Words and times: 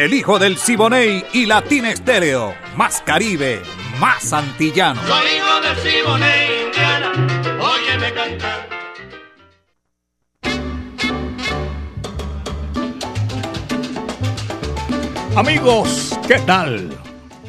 el 0.00 0.14
hijo 0.14 0.38
del 0.38 0.56
Siboney 0.56 1.26
y 1.34 1.44
Latina 1.44 1.90
Estéreo. 1.90 2.54
Más 2.74 3.02
Caribe, 3.02 3.60
más 3.98 4.32
antillano. 4.32 4.98
Soy 5.06 5.26
hijo 5.36 5.60
del 5.60 5.76
Siboney, 5.76 6.64
Indiana, 6.64 7.12
óyeme 7.60 8.14
cantar. 8.14 8.68
Amigos, 15.36 16.18
¿qué 16.26 16.38
tal? 16.46 16.96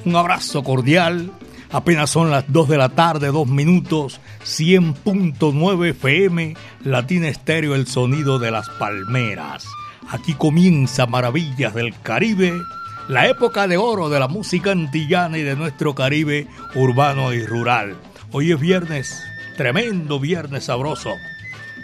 Un 0.04 0.16
abrazo 0.18 0.62
cordial. 0.62 1.32
Apenas 1.72 2.10
son 2.10 2.32
las 2.32 2.52
2 2.52 2.68
de 2.68 2.78
la 2.78 2.90
tarde, 2.90 3.28
2 3.28 3.48
minutos, 3.48 4.20
100.9 4.44 5.92
FM, 5.92 6.58
Latina 6.84 7.30
Estéreo, 7.30 7.76
el 7.76 7.88
sonido 7.88 8.40
de 8.40 8.52
las 8.52 8.70
palmeras. 8.72 9.66
Aquí 10.12 10.34
comienza 10.34 11.08
Maravillas 11.08 11.74
del 11.74 11.98
Caribe, 12.02 12.52
la 13.08 13.28
época 13.28 13.66
de 13.70 13.78
oro 13.78 14.10
de 14.10 14.20
la 14.20 14.28
música 14.28 14.74
antillana 14.74 15.38
y 15.38 15.42
de 15.42 15.56
nuestro 15.56 15.96
Caribe 15.96 16.48
urbano 16.76 17.32
y 17.32 17.46
rural. 17.46 17.96
Hoy 18.34 18.52
es 18.52 18.60
viernes, 18.60 19.24
tremendo 19.56 20.20
viernes 20.20 20.66
sabroso. 20.66 21.12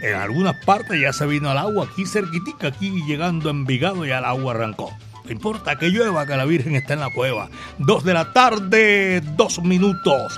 En 0.01 0.15
algunas 0.15 0.57
partes 0.65 0.99
ya 0.99 1.13
se 1.13 1.25
vino 1.25 1.49
al 1.49 1.57
agua, 1.57 1.87
aquí 1.89 2.05
cerquitica, 2.05 2.67
aquí 2.67 3.01
llegando 3.07 3.47
a 3.47 3.53
Envigado 3.53 4.05
ya 4.05 4.17
el 4.17 4.25
agua 4.25 4.55
arrancó. 4.55 4.91
No 5.23 5.31
importa 5.31 5.77
que 5.77 5.87
llueva, 5.87 6.25
que 6.25 6.35
la 6.35 6.43
Virgen 6.43 6.75
está 6.75 6.95
en 6.95 6.99
la 6.99 7.13
cueva. 7.13 7.49
Dos 7.77 8.03
de 8.03 8.13
la 8.13 8.33
tarde, 8.33 9.21
dos 9.37 9.63
minutos. 9.63 10.37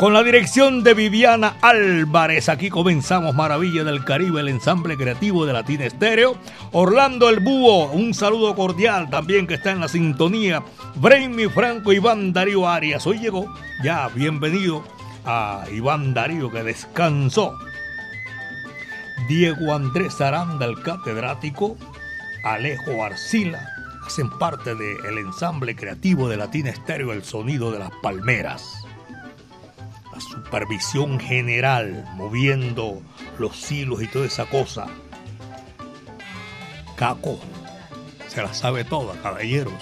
Con 0.00 0.14
la 0.14 0.22
dirección 0.22 0.82
de 0.82 0.94
Viviana 0.94 1.58
Álvarez, 1.60 2.48
aquí 2.48 2.70
comenzamos 2.70 3.34
Maravilla 3.34 3.84
del 3.84 4.02
Caribe, 4.02 4.40
el 4.40 4.48
ensamble 4.48 4.96
creativo 4.96 5.44
de 5.44 5.52
Latina 5.52 5.84
Estéreo. 5.84 6.38
Orlando 6.72 7.28
el 7.28 7.40
Búho, 7.40 7.90
un 7.90 8.14
saludo 8.14 8.56
cordial 8.56 9.10
también 9.10 9.46
que 9.46 9.52
está 9.52 9.72
en 9.72 9.80
la 9.80 9.88
sintonía. 9.88 10.62
Brainy 10.94 11.50
Franco, 11.50 11.92
Iván 11.92 12.32
Darío 12.32 12.66
Arias. 12.66 13.06
Hoy 13.06 13.18
llegó, 13.18 13.54
ya, 13.84 14.08
bienvenido 14.08 14.82
a 15.26 15.66
Iván 15.70 16.14
Darío 16.14 16.50
que 16.50 16.62
descansó. 16.62 17.58
Diego 19.28 19.74
Andrés 19.74 20.18
Aranda, 20.22 20.64
el 20.64 20.80
catedrático. 20.80 21.76
Alejo 22.42 23.04
Arcila, 23.04 23.68
hacen 24.06 24.30
parte 24.38 24.74
del 24.74 25.18
ensamble 25.18 25.76
creativo 25.76 26.26
de 26.26 26.38
Latina 26.38 26.70
Estéreo, 26.70 27.12
el 27.12 27.22
sonido 27.22 27.70
de 27.70 27.80
las 27.80 27.90
palmeras 28.02 28.80
supervisión 30.20 31.18
general, 31.18 32.04
moviendo 32.14 33.02
los 33.38 33.70
hilos 33.70 34.02
y 34.02 34.06
toda 34.06 34.26
esa 34.26 34.46
cosa. 34.46 34.86
Caco, 36.96 37.40
se 38.28 38.42
la 38.42 38.52
sabe 38.54 38.84
toda, 38.84 39.20
caballeros. 39.22 39.72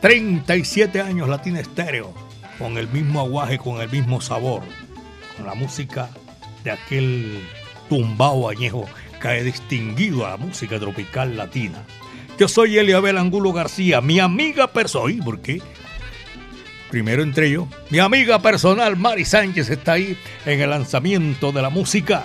37 0.00 1.00
años 1.00 1.28
Latina 1.28 1.60
Estéreo, 1.60 2.14
con 2.58 2.78
el 2.78 2.88
mismo 2.88 3.20
aguaje, 3.20 3.58
con 3.58 3.80
el 3.80 3.90
mismo 3.90 4.20
sabor, 4.20 4.62
con 5.36 5.46
la 5.46 5.54
música 5.54 6.08
de 6.64 6.70
aquel 6.70 7.40
tumbao 7.88 8.48
añejo 8.48 8.86
que 9.20 9.28
ha 9.28 9.32
distinguido 9.34 10.26
a 10.26 10.30
la 10.30 10.36
música 10.36 10.78
tropical 10.78 11.36
latina. 11.36 11.84
Yo 12.38 12.48
soy 12.48 12.76
Eliabel 12.76 13.18
Angulo 13.18 13.52
García, 13.52 14.00
mi 14.00 14.20
amiga 14.20 14.66
personal. 14.68 15.18
¿Por 15.24 15.40
qué? 15.40 15.62
Primero 16.96 17.22
entre 17.22 17.48
ellos, 17.48 17.66
mi 17.90 17.98
amiga 17.98 18.38
personal 18.38 18.96
Mari 18.96 19.26
Sánchez 19.26 19.68
está 19.68 19.92
ahí 19.92 20.16
en 20.46 20.62
el 20.62 20.70
lanzamiento 20.70 21.52
de 21.52 21.60
la 21.60 21.68
música. 21.68 22.24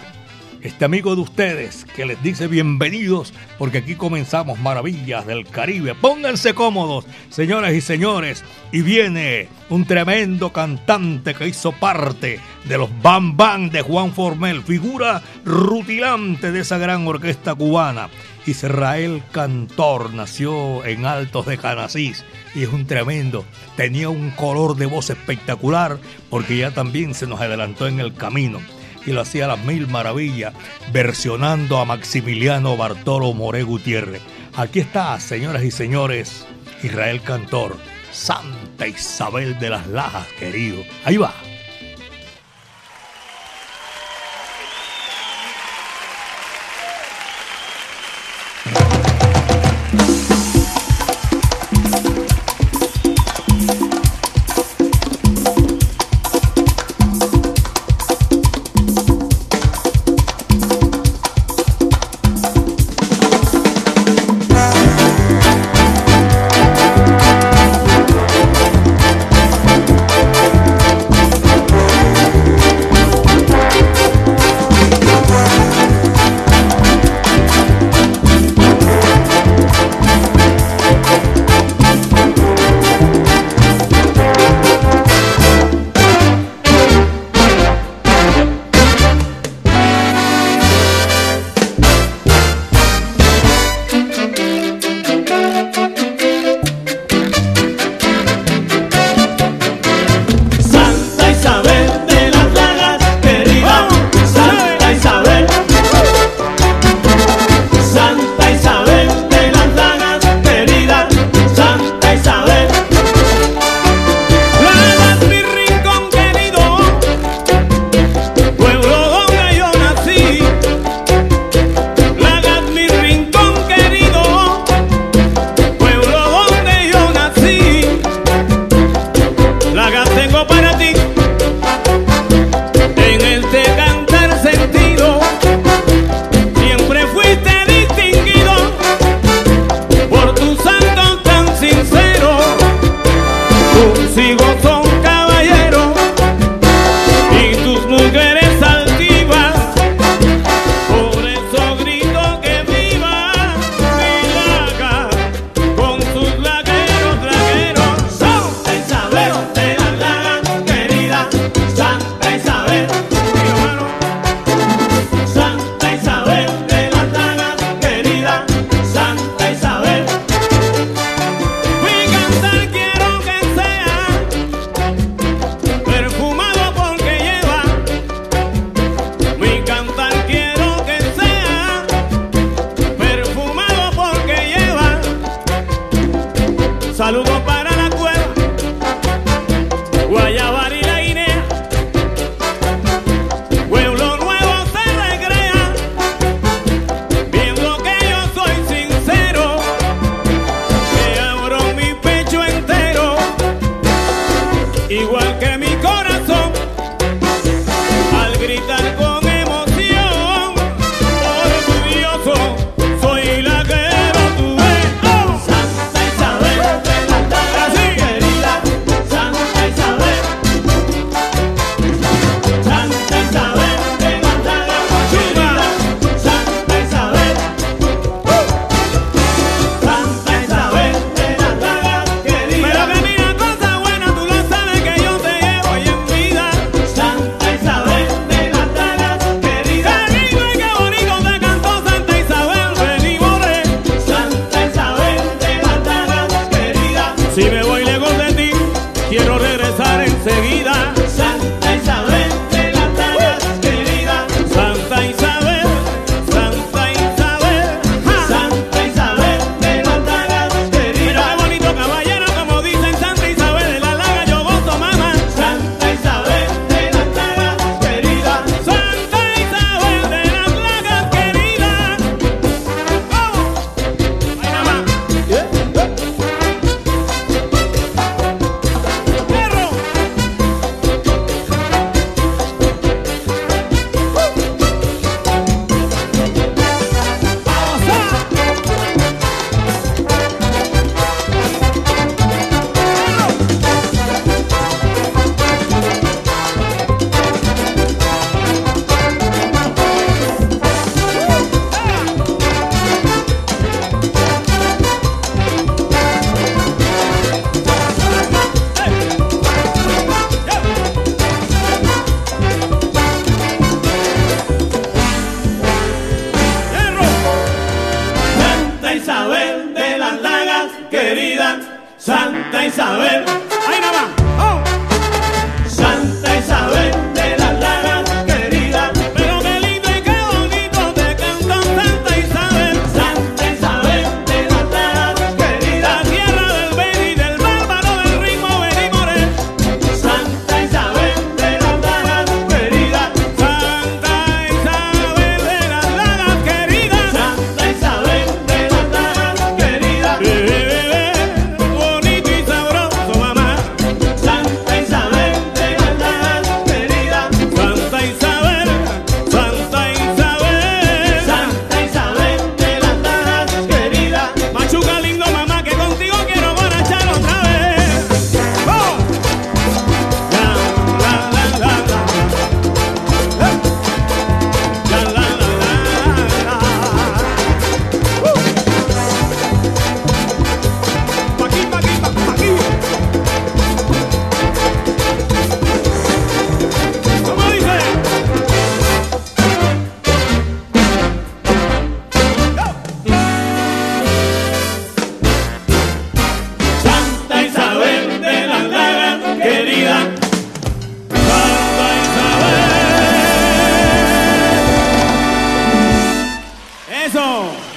Este 0.61 0.85
amigo 0.85 1.13
de 1.13 1.23
ustedes 1.23 1.83
que 1.93 2.05
les 2.05 2.23
dice 2.23 2.47
bienvenidos 2.47 3.33
porque 3.57 3.79
aquí 3.79 3.95
comenzamos 3.95 4.59
Maravillas 4.59 5.27
del 5.27 5.45
Caribe. 5.45 5.93
Pónganse 5.93 6.53
cómodos, 6.53 7.05
señoras 7.29 7.73
y 7.73 7.81
señores. 7.81 8.45
Y 8.71 8.81
viene 8.81 9.49
un 9.67 9.83
tremendo 9.83 10.53
cantante 10.53 11.33
que 11.33 11.49
hizo 11.49 11.73
parte 11.73 12.39
de 12.63 12.77
los 12.77 12.89
Bam 13.01 13.35
Bam 13.35 13.71
de 13.71 13.81
Juan 13.81 14.13
Formel, 14.13 14.63
figura 14.63 15.21
rutilante 15.43 16.53
de 16.53 16.61
esa 16.61 16.77
gran 16.77 17.05
orquesta 17.05 17.55
cubana. 17.55 18.07
Israel 18.45 19.21
Cantor 19.31 20.13
nació 20.13 20.83
en 20.85 21.05
Altos 21.05 21.45
de 21.45 21.57
Canasís 21.57 22.25
y 22.55 22.63
es 22.63 22.69
un 22.69 22.87
tremendo. 22.87 23.45
Tenía 23.75 24.09
un 24.09 24.31
color 24.31 24.75
de 24.75 24.87
voz 24.87 25.09
espectacular 25.09 25.99
porque 26.29 26.57
ya 26.57 26.71
también 26.71 27.13
se 27.13 27.27
nos 27.27 27.39
adelantó 27.39 27.87
en 27.87 27.99
el 27.99 28.13
camino 28.13 28.59
y 29.05 29.11
lo 29.11 29.21
hacía 29.21 29.45
a 29.45 29.49
las 29.49 29.63
mil 29.63 29.87
maravillas, 29.87 30.53
versionando 30.91 31.79
a 31.79 31.85
Maximiliano 31.85 32.77
Bartolo 32.77 33.33
More 33.33 33.63
Gutiérrez. 33.63 34.21
Aquí 34.55 34.79
está, 34.79 35.19
señoras 35.19 35.63
y 35.63 35.71
señores, 35.71 36.45
Israel 36.83 37.21
Cantor, 37.21 37.77
Santa 38.11 38.87
Isabel 38.87 39.57
de 39.59 39.69
las 39.69 39.87
Lajas, 39.87 40.27
querido. 40.39 40.83
Ahí 41.05 41.17
va. 41.17 41.33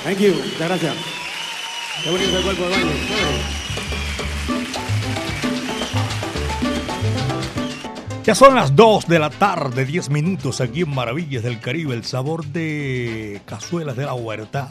Thank 0.05 0.19
you. 0.19 0.35
Muchas 0.35 0.69
gracias. 0.69 0.95
Qué 2.03 2.11
bonito 2.11 2.37
el 2.37 2.45
cuerpo 2.45 2.65
de 2.65 2.69
baile. 2.69 2.93
Ya 8.23 8.35
son 8.35 8.55
las 8.55 8.77
2 8.77 9.07
de 9.09 9.19
la 9.19 9.31
tarde, 9.31 9.87
10 9.87 10.11
minutos 10.11 10.61
aquí 10.61 10.83
en 10.83 10.95
Maravillas 10.95 11.43
del 11.43 11.59
Caribe, 11.61 11.95
el 11.95 12.05
sabor 12.05 12.45
de 12.45 13.41
cazuelas 13.47 13.97
de 13.97 14.05
la 14.05 14.13
huerta. 14.15 14.69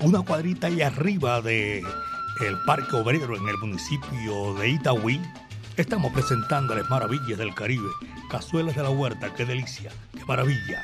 Una 0.00 0.22
cuadrita 0.22 0.68
ahí 0.68 0.82
arriba 0.82 1.40
de 1.40 1.82
Parque 2.64 2.96
Obrero 2.96 3.36
en 3.36 3.48
el 3.48 3.58
municipio 3.58 4.54
de 4.54 4.68
Itagüí. 4.68 5.20
Estamos 5.76 6.12
presentándoles 6.12 6.88
Maravillas 6.88 7.38
del 7.38 7.54
Caribe, 7.54 7.88
cazuelas 8.30 8.76
de 8.76 8.82
la 8.84 8.90
huerta, 8.90 9.34
qué 9.34 9.44
delicia, 9.44 9.90
qué 10.12 10.24
maravilla. 10.24 10.80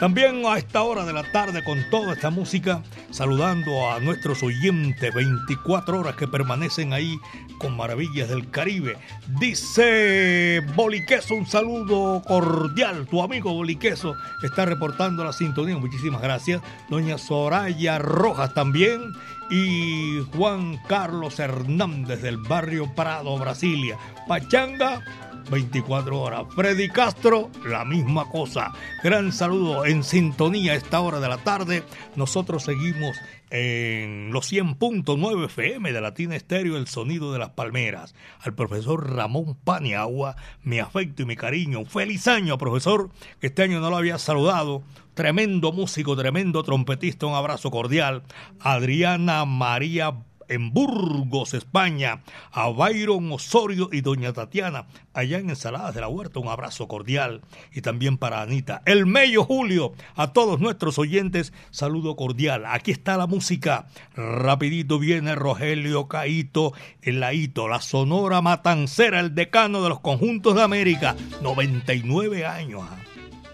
También 0.00 0.46
a 0.46 0.56
esta 0.56 0.82
hora 0.82 1.04
de 1.04 1.12
la 1.12 1.30
tarde 1.30 1.62
con 1.62 1.78
toda 1.90 2.14
esta 2.14 2.30
música, 2.30 2.82
saludando 3.10 3.90
a 3.90 4.00
nuestros 4.00 4.42
oyentes 4.42 5.12
24 5.12 6.00
horas 6.00 6.16
que 6.16 6.26
permanecen 6.26 6.94
ahí 6.94 7.18
con 7.58 7.76
Maravillas 7.76 8.30
del 8.30 8.48
Caribe. 8.50 8.96
Dice 9.38 10.62
Boliqueso, 10.74 11.34
un 11.34 11.46
saludo 11.46 12.22
cordial. 12.26 13.06
Tu 13.08 13.22
amigo 13.22 13.52
Boliqueso 13.52 14.14
está 14.42 14.64
reportando 14.64 15.22
la 15.22 15.34
sintonía. 15.34 15.76
Muchísimas 15.76 16.22
gracias. 16.22 16.62
Doña 16.88 17.18
Soraya 17.18 17.98
Rojas 17.98 18.54
también. 18.54 19.02
Y 19.50 20.20
Juan 20.34 20.80
Carlos 20.88 21.38
Hernández 21.38 22.22
del 22.22 22.38
barrio 22.38 22.94
Prado, 22.94 23.36
Brasilia. 23.36 23.98
Pachanga, 24.26 25.02
24 25.50 26.20
horas. 26.20 26.42
Freddy 26.54 26.88
Castro, 26.88 27.50
la 27.66 27.84
misma 27.84 28.28
cosa. 28.28 28.72
Gran 29.02 29.32
saludo 29.32 29.84
en 29.84 30.04
sintonía 30.04 30.72
a 30.72 30.76
esta 30.76 31.00
hora 31.00 31.20
de 31.20 31.28
la 31.28 31.38
tarde. 31.38 31.82
Nosotros 32.16 32.62
seguimos 32.62 33.16
en 33.50 34.30
los 34.32 34.50
100.9 34.52 35.46
FM 35.46 35.92
de 35.92 36.00
Latina 36.00 36.36
Estéreo, 36.36 36.76
el 36.76 36.86
sonido 36.86 37.32
de 37.32 37.40
las 37.40 37.50
palmeras. 37.50 38.14
Al 38.40 38.54
profesor 38.54 39.14
Ramón 39.14 39.56
Paniagua, 39.64 40.36
mi 40.62 40.78
afecto 40.78 41.22
y 41.22 41.26
mi 41.26 41.36
cariño. 41.36 41.84
Feliz 41.84 42.28
año, 42.28 42.56
profesor, 42.58 43.10
este 43.40 43.62
año 43.62 43.80
no 43.80 43.90
lo 43.90 43.96
había 43.96 44.18
saludado. 44.18 44.82
Tremendo 45.14 45.72
músico, 45.72 46.16
tremendo 46.16 46.62
trompetista, 46.62 47.26
un 47.26 47.34
abrazo 47.34 47.70
cordial. 47.70 48.22
Adriana 48.60 49.44
María 49.44 50.14
en 50.50 50.72
Burgos, 50.72 51.54
España, 51.54 52.22
a 52.52 52.68
Byron 52.68 53.32
Osorio 53.32 53.88
y 53.90 54.02
doña 54.02 54.32
Tatiana, 54.32 54.86
allá 55.14 55.38
en 55.38 55.48
Ensaladas 55.48 55.94
de 55.94 56.02
la 56.02 56.08
Huerta, 56.08 56.40
un 56.40 56.48
abrazo 56.48 56.88
cordial. 56.88 57.40
Y 57.72 57.80
también 57.80 58.18
para 58.18 58.42
Anita, 58.42 58.82
el 58.84 59.06
Mello 59.06 59.44
Julio, 59.44 59.92
a 60.16 60.32
todos 60.32 60.60
nuestros 60.60 60.98
oyentes, 60.98 61.52
saludo 61.70 62.16
cordial. 62.16 62.64
Aquí 62.66 62.90
está 62.90 63.16
la 63.16 63.26
música. 63.26 63.86
Rapidito 64.14 64.98
viene 64.98 65.34
Rogelio 65.34 66.08
Caito, 66.08 66.72
el 67.02 67.20
Laito, 67.20 67.68
la 67.68 67.80
Sonora 67.80 68.42
Matancera, 68.42 69.20
el 69.20 69.34
decano 69.34 69.82
de 69.82 69.88
los 69.88 70.00
conjuntos 70.00 70.56
de 70.56 70.62
América, 70.62 71.16
99 71.42 72.44
años. 72.44 72.82
¿ah? 72.82 72.98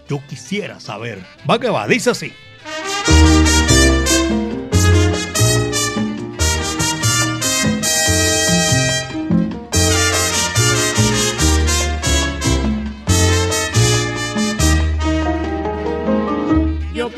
Yo 0.09 0.19
quisiera 0.27 0.79
saber. 0.79 1.23
Va 1.49 1.59
que 1.59 1.69
va, 1.69 1.87
dice 1.87 2.09
así. 2.09 2.33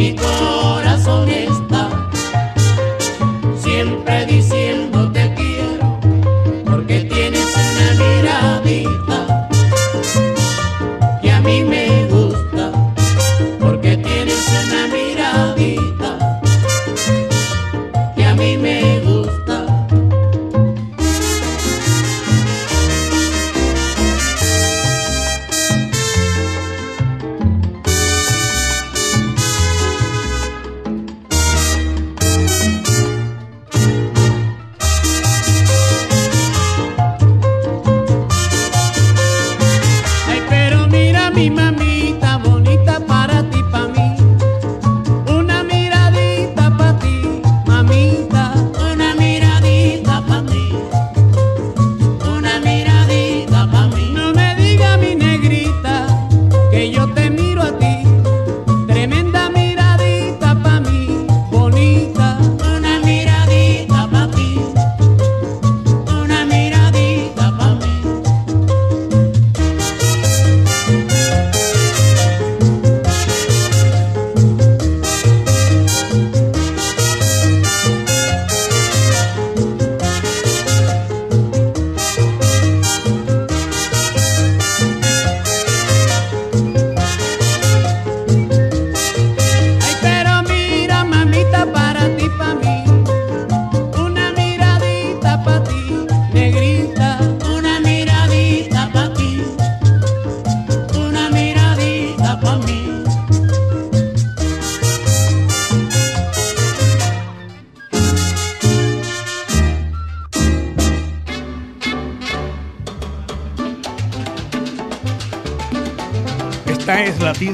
y 0.00 0.49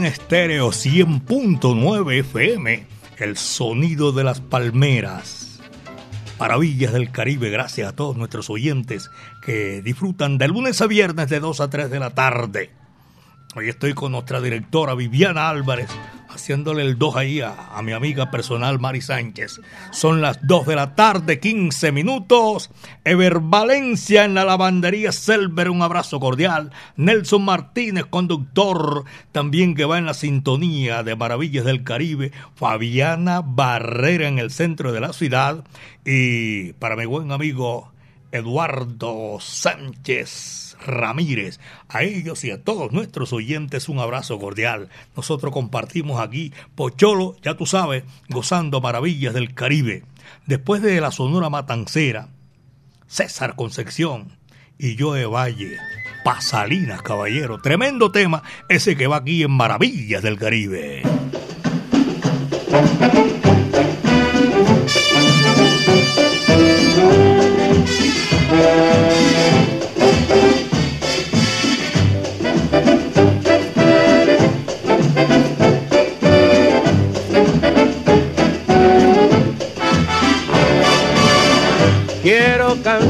Estéreo 0.06 0.68
100.9 0.68 2.20
FM, 2.20 2.86
el 3.18 3.36
sonido 3.36 4.12
de 4.12 4.22
las 4.22 4.40
palmeras. 4.40 5.58
Maravillas 6.38 6.92
del 6.92 7.10
Caribe, 7.10 7.50
gracias 7.50 7.88
a 7.88 7.96
todos 7.96 8.16
nuestros 8.16 8.48
oyentes 8.48 9.10
que 9.42 9.82
disfrutan 9.82 10.38
de 10.38 10.46
lunes 10.46 10.80
a 10.80 10.86
viernes 10.86 11.28
de 11.28 11.40
2 11.40 11.60
a 11.60 11.70
3 11.70 11.90
de 11.90 11.98
la 11.98 12.10
tarde. 12.10 12.70
Hoy 13.56 13.68
estoy 13.68 13.94
con 13.94 14.12
nuestra 14.12 14.40
directora 14.40 14.94
Viviana 14.94 15.48
Álvarez, 15.48 15.90
haciéndole 16.28 16.82
el 16.82 16.98
2 16.98 17.16
ahí 17.16 17.40
a, 17.40 17.65
a 17.76 17.82
mi 17.82 17.92
amiga 17.92 18.30
personal 18.30 18.80
Mari 18.80 19.02
Sánchez. 19.02 19.60
Son 19.90 20.22
las 20.22 20.38
2 20.46 20.66
de 20.66 20.76
la 20.76 20.94
tarde, 20.94 21.38
15 21.38 21.92
minutos. 21.92 22.70
Ever 23.04 23.40
Valencia 23.40 24.24
en 24.24 24.32
la 24.32 24.46
lavandería 24.46 25.12
Selver, 25.12 25.68
un 25.68 25.82
abrazo 25.82 26.18
cordial. 26.18 26.72
Nelson 26.96 27.44
Martínez, 27.44 28.06
conductor, 28.06 29.04
también 29.30 29.74
que 29.74 29.84
va 29.84 29.98
en 29.98 30.06
la 30.06 30.14
sintonía 30.14 31.02
de 31.02 31.16
Maravillas 31.16 31.66
del 31.66 31.84
Caribe. 31.84 32.32
Fabiana 32.54 33.42
Barrera 33.44 34.26
en 34.26 34.38
el 34.38 34.50
centro 34.50 34.92
de 34.92 35.00
la 35.00 35.12
ciudad. 35.12 35.62
Y 36.02 36.72
para 36.74 36.96
mi 36.96 37.04
buen 37.04 37.30
amigo 37.30 37.92
Eduardo 38.32 39.38
Sánchez 39.40 40.76
Ramírez. 40.84 41.60
A 41.88 42.02
ellos 42.02 42.44
y 42.44 42.50
a 42.50 42.62
todos 42.62 42.92
nuestros 42.92 43.32
oyentes 43.32 43.88
un 43.88 43.98
abrazo 43.98 44.38
cordial. 44.38 44.88
Nosotros 45.16 45.52
compartimos 45.52 46.20
aquí 46.20 46.52
Pocholo, 46.74 47.36
ya 47.42 47.56
tú 47.56 47.66
sabes, 47.66 48.04
gozando 48.28 48.80
maravillas 48.80 49.34
del 49.34 49.54
Caribe. 49.54 50.04
Después 50.46 50.82
de 50.82 51.00
la 51.00 51.10
Sonora 51.10 51.50
Matancera, 51.50 52.28
César 53.06 53.56
Concepción 53.56 54.36
y 54.78 54.96
Joe 54.98 55.26
Valle. 55.26 55.78
Pasalinas, 56.24 57.02
caballero. 57.02 57.60
Tremendo 57.60 58.10
tema 58.10 58.42
ese 58.68 58.96
que 58.96 59.06
va 59.06 59.18
aquí 59.18 59.44
en 59.44 59.52
Maravillas 59.52 60.22
del 60.24 60.36
Caribe. 60.38 61.02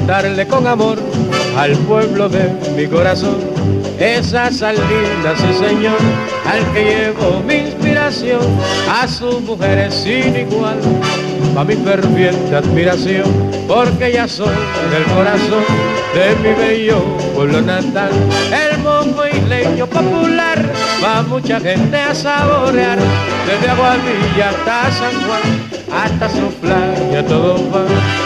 Cantarle 0.06 0.46
con 0.46 0.64
amor 0.68 0.98
al 1.58 1.72
pueblo 1.78 2.28
de 2.28 2.48
mi 2.76 2.86
corazón. 2.86 3.38
Esa 3.98 4.52
salida, 4.52 5.34
sí 5.36 5.52
señor, 5.58 5.98
al 6.46 6.64
que 6.72 6.84
llevo 6.84 7.40
mi 7.40 7.54
inspiración, 7.54 8.40
a 8.88 9.08
sus 9.08 9.40
mujeres 9.40 9.92
sin 9.92 10.36
igual, 10.36 10.78
pa' 11.56 11.64
mi 11.64 11.74
ferviente 11.74 12.54
admiración, 12.54 13.24
porque 13.66 14.12
ya 14.12 14.28
son 14.28 14.54
del 14.92 15.02
corazón 15.12 15.64
de 16.14 16.36
mi 16.36 16.54
bello 16.54 17.02
pueblo 17.34 17.60
natal, 17.62 18.10
el 18.52 18.78
monjo 18.78 19.26
isleño 19.26 19.88
popular, 19.88 20.64
va 21.02 21.22
mucha 21.22 21.58
gente 21.58 21.96
a 21.96 22.14
saborear, 22.14 22.98
desde 23.44 23.70
Aguadilla 23.70 24.50
hasta 24.50 24.90
San 24.92 25.14
Juan, 25.26 26.04
hasta 26.04 26.28
su 26.28 26.48
playa 26.60 27.26
todo 27.26 27.56
va. 27.72 28.25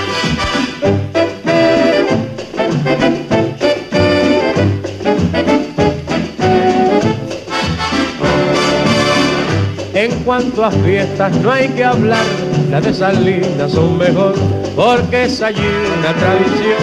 En 10.01 10.11
cuanto 10.25 10.65
a 10.65 10.71
fiestas 10.71 11.31
no 11.43 11.53
hay 11.53 11.69
que 11.69 11.85
hablar, 11.85 12.25
las 12.71 12.83
de 12.83 12.95
Salinas 12.95 13.71
son 13.71 13.99
mejor, 13.99 14.35
porque 14.75 15.25
es 15.25 15.43
allí 15.43 15.61
una 15.99 16.15
tradición, 16.15 16.79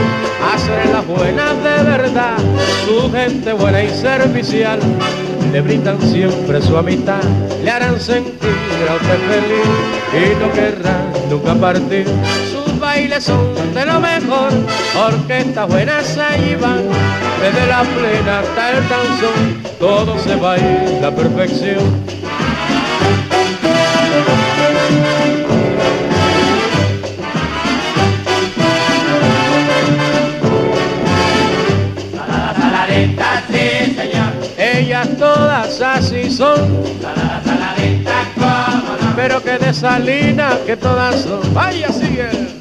hacer 0.54 0.94
las 0.94 1.08
buenas 1.08 1.56
de 1.64 1.84
verdad, 1.90 2.38
su 2.86 3.12
gente 3.12 3.54
buena 3.54 3.84
y 3.84 3.90
servicial, 3.90 4.80
le 5.52 5.62
brindan 5.62 6.00
siempre 6.00 6.62
su 6.62 6.78
amistad, 6.78 7.24
le 7.64 7.72
harán 7.72 8.00
sentir 8.00 8.52
a 8.88 8.96
usted 8.96 9.20
feliz 9.32 9.68
y 10.14 10.40
no 10.40 10.52
querrá 10.52 11.12
nunca 11.28 11.56
partir. 11.56 12.06
Bailes 12.98 13.26
son 13.26 13.54
de 13.76 13.86
lo 13.86 14.00
mejor, 14.00 14.50
orquestas 15.00 15.68
buenas 15.68 16.18
allí 16.18 16.56
van, 16.56 16.82
desde 17.40 17.68
la 17.68 17.84
plena 17.84 18.40
hasta 18.40 18.72
el 18.72 18.90
danzón, 18.90 19.62
todo 19.80 20.18
se 20.18 20.36
baila 20.36 21.10
a 21.10 21.12
perfección. 21.12 21.78
Saladita, 32.60 33.44
sí, 33.48 33.96
señor. 33.96 34.32
Ellas 34.58 35.08
todas 35.20 35.82
así 35.82 36.32
son, 36.32 36.84
saladita, 37.46 38.24
cómo 38.34 38.98
no. 39.00 39.16
pero 39.16 39.44
que 39.44 39.60
de 39.60 39.72
Salina 39.72 40.58
que 40.66 40.76
todas 40.76 41.22
son. 41.22 41.54
Vaya, 41.54 41.90
sigue. 41.90 42.57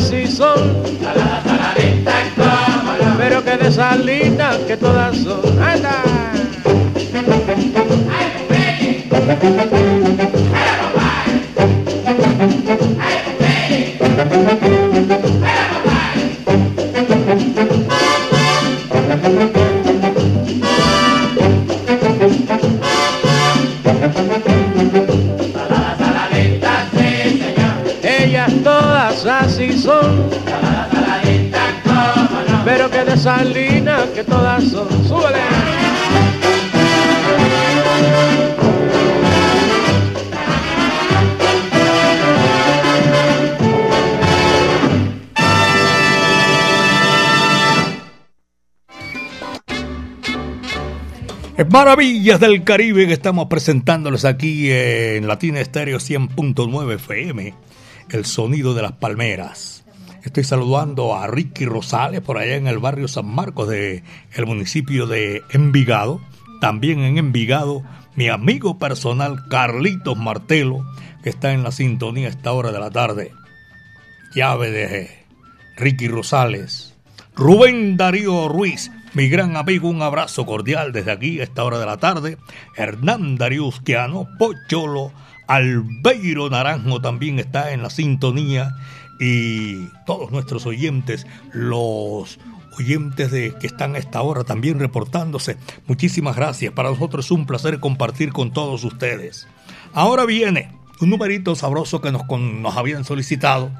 Así 0.00 0.26
son, 0.26 0.82
Salada, 1.02 1.42
saladita, 1.44 2.12
cómo 2.36 3.10
no. 3.10 3.18
pero 3.18 3.44
que 3.44 3.56
de 3.56 3.72
Salina 3.72 4.50
que 4.66 4.76
todas 4.76 5.16
son. 5.16 5.62
Anda. 5.62 6.09
Música 9.30 9.89
Maravillas 51.80 52.38
del 52.38 52.62
Caribe 52.62 53.06
que 53.06 53.14
estamos 53.14 53.46
presentándoles 53.46 54.26
aquí 54.26 54.70
en 54.70 55.26
Latina 55.26 55.60
Estéreo 55.60 55.96
100.9 55.96 56.96
FM, 56.96 57.54
el 58.10 58.26
sonido 58.26 58.74
de 58.74 58.82
las 58.82 58.92
palmeras. 58.92 59.82
Estoy 60.22 60.44
saludando 60.44 61.16
a 61.16 61.26
Ricky 61.26 61.64
Rosales 61.64 62.20
por 62.20 62.36
allá 62.36 62.56
en 62.56 62.66
el 62.66 62.80
barrio 62.80 63.08
San 63.08 63.24
Marcos 63.24 63.70
de 63.70 64.04
el 64.34 64.44
municipio 64.44 65.06
de 65.06 65.40
Envigado. 65.52 66.20
También 66.60 67.00
en 67.00 67.16
Envigado, 67.16 67.82
mi 68.14 68.28
amigo 68.28 68.78
personal 68.78 69.48
Carlitos 69.48 70.18
Martelo, 70.18 70.84
que 71.22 71.30
está 71.30 71.54
en 71.54 71.62
la 71.62 71.72
sintonía 71.72 72.26
a 72.26 72.30
esta 72.30 72.52
hora 72.52 72.72
de 72.72 72.78
la 72.78 72.90
tarde. 72.90 73.32
Llave 74.34 74.70
de 74.70 75.10
Ricky 75.78 76.08
Rosales. 76.08 76.94
Rubén 77.34 77.96
Darío 77.96 78.48
Ruiz, 78.48 78.90
mi 79.14 79.28
gran 79.28 79.56
amigo, 79.56 79.88
un 79.88 80.02
abrazo 80.02 80.46
cordial 80.46 80.92
desde 80.92 81.10
aquí 81.12 81.40
a 81.40 81.44
esta 81.44 81.64
hora 81.64 81.78
de 81.78 81.86
la 81.86 81.96
tarde. 81.96 82.38
Hernán 82.76 83.36
Darío 83.36 83.66
Usquiano, 83.66 84.28
Pocholo, 84.38 85.12
Albeiro 85.48 86.48
Naranjo 86.48 87.00
también 87.00 87.38
está 87.38 87.72
en 87.72 87.82
la 87.82 87.90
sintonía. 87.90 88.74
Y 89.18 89.86
todos 90.06 90.30
nuestros 90.30 90.64
oyentes, 90.64 91.26
los 91.52 92.38
oyentes 92.78 93.30
de 93.30 93.52
que 93.60 93.66
están 93.66 93.94
a 93.94 93.98
esta 93.98 94.22
hora 94.22 94.44
también 94.44 94.78
reportándose. 94.78 95.56
Muchísimas 95.86 96.36
gracias. 96.36 96.72
Para 96.72 96.90
nosotros 96.90 97.26
es 97.26 97.30
un 97.30 97.46
placer 97.46 97.80
compartir 97.80 98.32
con 98.32 98.52
todos 98.52 98.82
ustedes. 98.84 99.46
Ahora 99.92 100.24
viene 100.24 100.72
un 101.00 101.10
numerito 101.10 101.54
sabroso 101.54 102.00
que 102.00 102.12
nos, 102.12 102.22
nos 102.28 102.76
habían 102.76 103.04
solicitado 103.04 103.70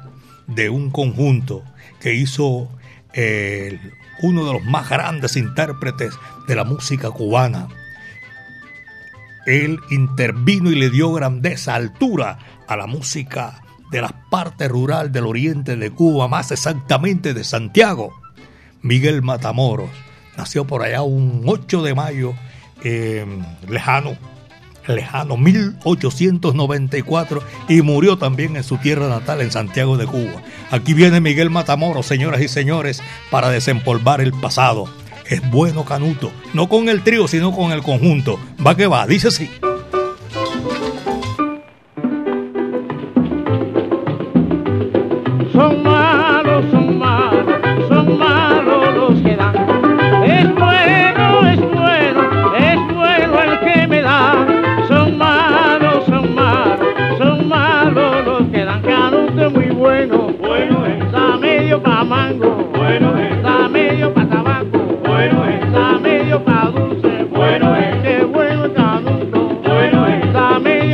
de 0.45 0.69
un 0.69 0.91
conjunto 0.91 1.63
que 2.01 2.13
hizo 2.13 2.69
el- 3.13 3.93
uno 4.21 4.45
de 4.45 4.53
los 4.53 4.63
más 4.63 4.89
grandes 4.89 5.35
intérpretes 5.35 6.13
de 6.47 6.55
la 6.55 6.63
música 6.63 7.11
cubana. 7.11 7.67
Él 9.45 9.79
intervino 9.89 10.71
y 10.71 10.75
le 10.75 10.89
dio 10.89 11.11
grandeza, 11.13 11.75
altura 11.75 12.37
a 12.67 12.75
la 12.75 12.87
música 12.87 13.63
de 13.91 14.01
la 14.01 14.29
parte 14.29 14.67
rural 14.67 15.11
del 15.11 15.25
oriente 15.25 15.75
de 15.75 15.91
Cuba, 15.91 16.27
más 16.27 16.51
exactamente 16.51 17.33
de 17.33 17.43
Santiago. 17.43 18.13
Miguel 18.81 19.21
Matamoros 19.21 19.89
nació 20.37 20.65
por 20.65 20.81
allá 20.83 21.01
un 21.01 21.43
8 21.45 21.83
de 21.83 21.93
mayo 21.93 22.33
eh, 22.83 23.25
lejano, 23.67 24.15
lejano 24.87 25.37
1894 25.37 27.43
y 27.69 27.81
murió 27.81 28.17
también 28.17 28.55
en 28.55 28.63
su 28.63 28.77
tierra 28.77 29.07
natal 29.07 29.41
en 29.41 29.51
Santiago 29.51 29.97
de 29.97 30.07
Cuba. 30.07 30.41
Aquí 30.71 30.93
viene 30.93 31.21
Miguel 31.21 31.49
Matamoros, 31.49 32.05
señoras 32.05 32.41
y 32.41 32.47
señores, 32.47 33.01
para 33.29 33.49
desempolvar 33.49 34.21
el 34.21 34.33
pasado. 34.33 34.85
Es 35.25 35.49
bueno 35.49 35.85
Canuto, 35.85 36.31
no 36.53 36.67
con 36.67 36.89
el 36.89 37.03
trío, 37.03 37.27
sino 37.27 37.55
con 37.55 37.71
el 37.71 37.81
conjunto. 37.81 38.39
Va 38.65 38.75
que 38.75 38.87
va, 38.87 39.07
dice 39.07 39.29
así. 39.29 39.49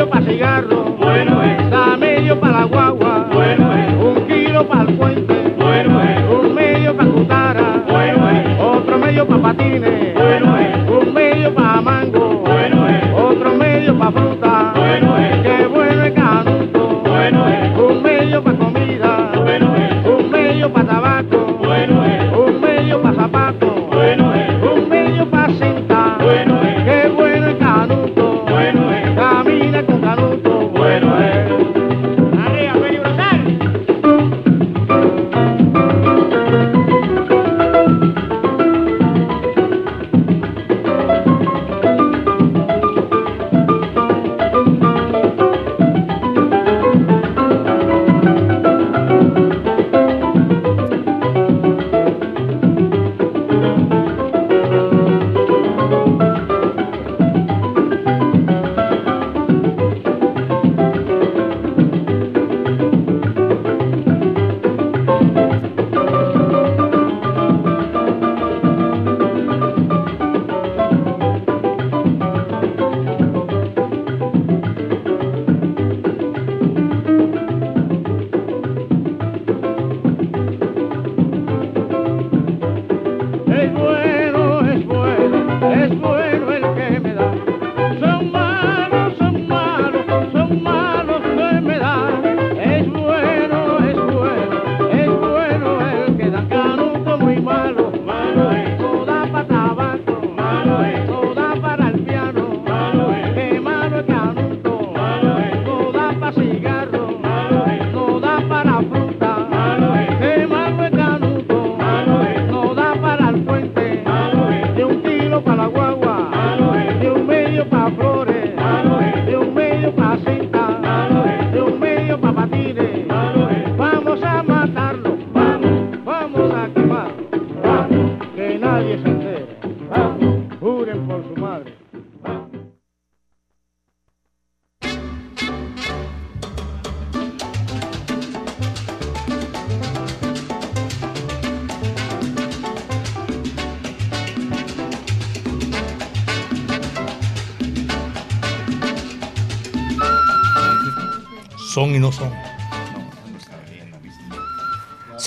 para 0.10 0.26
cigarro. 0.26 0.87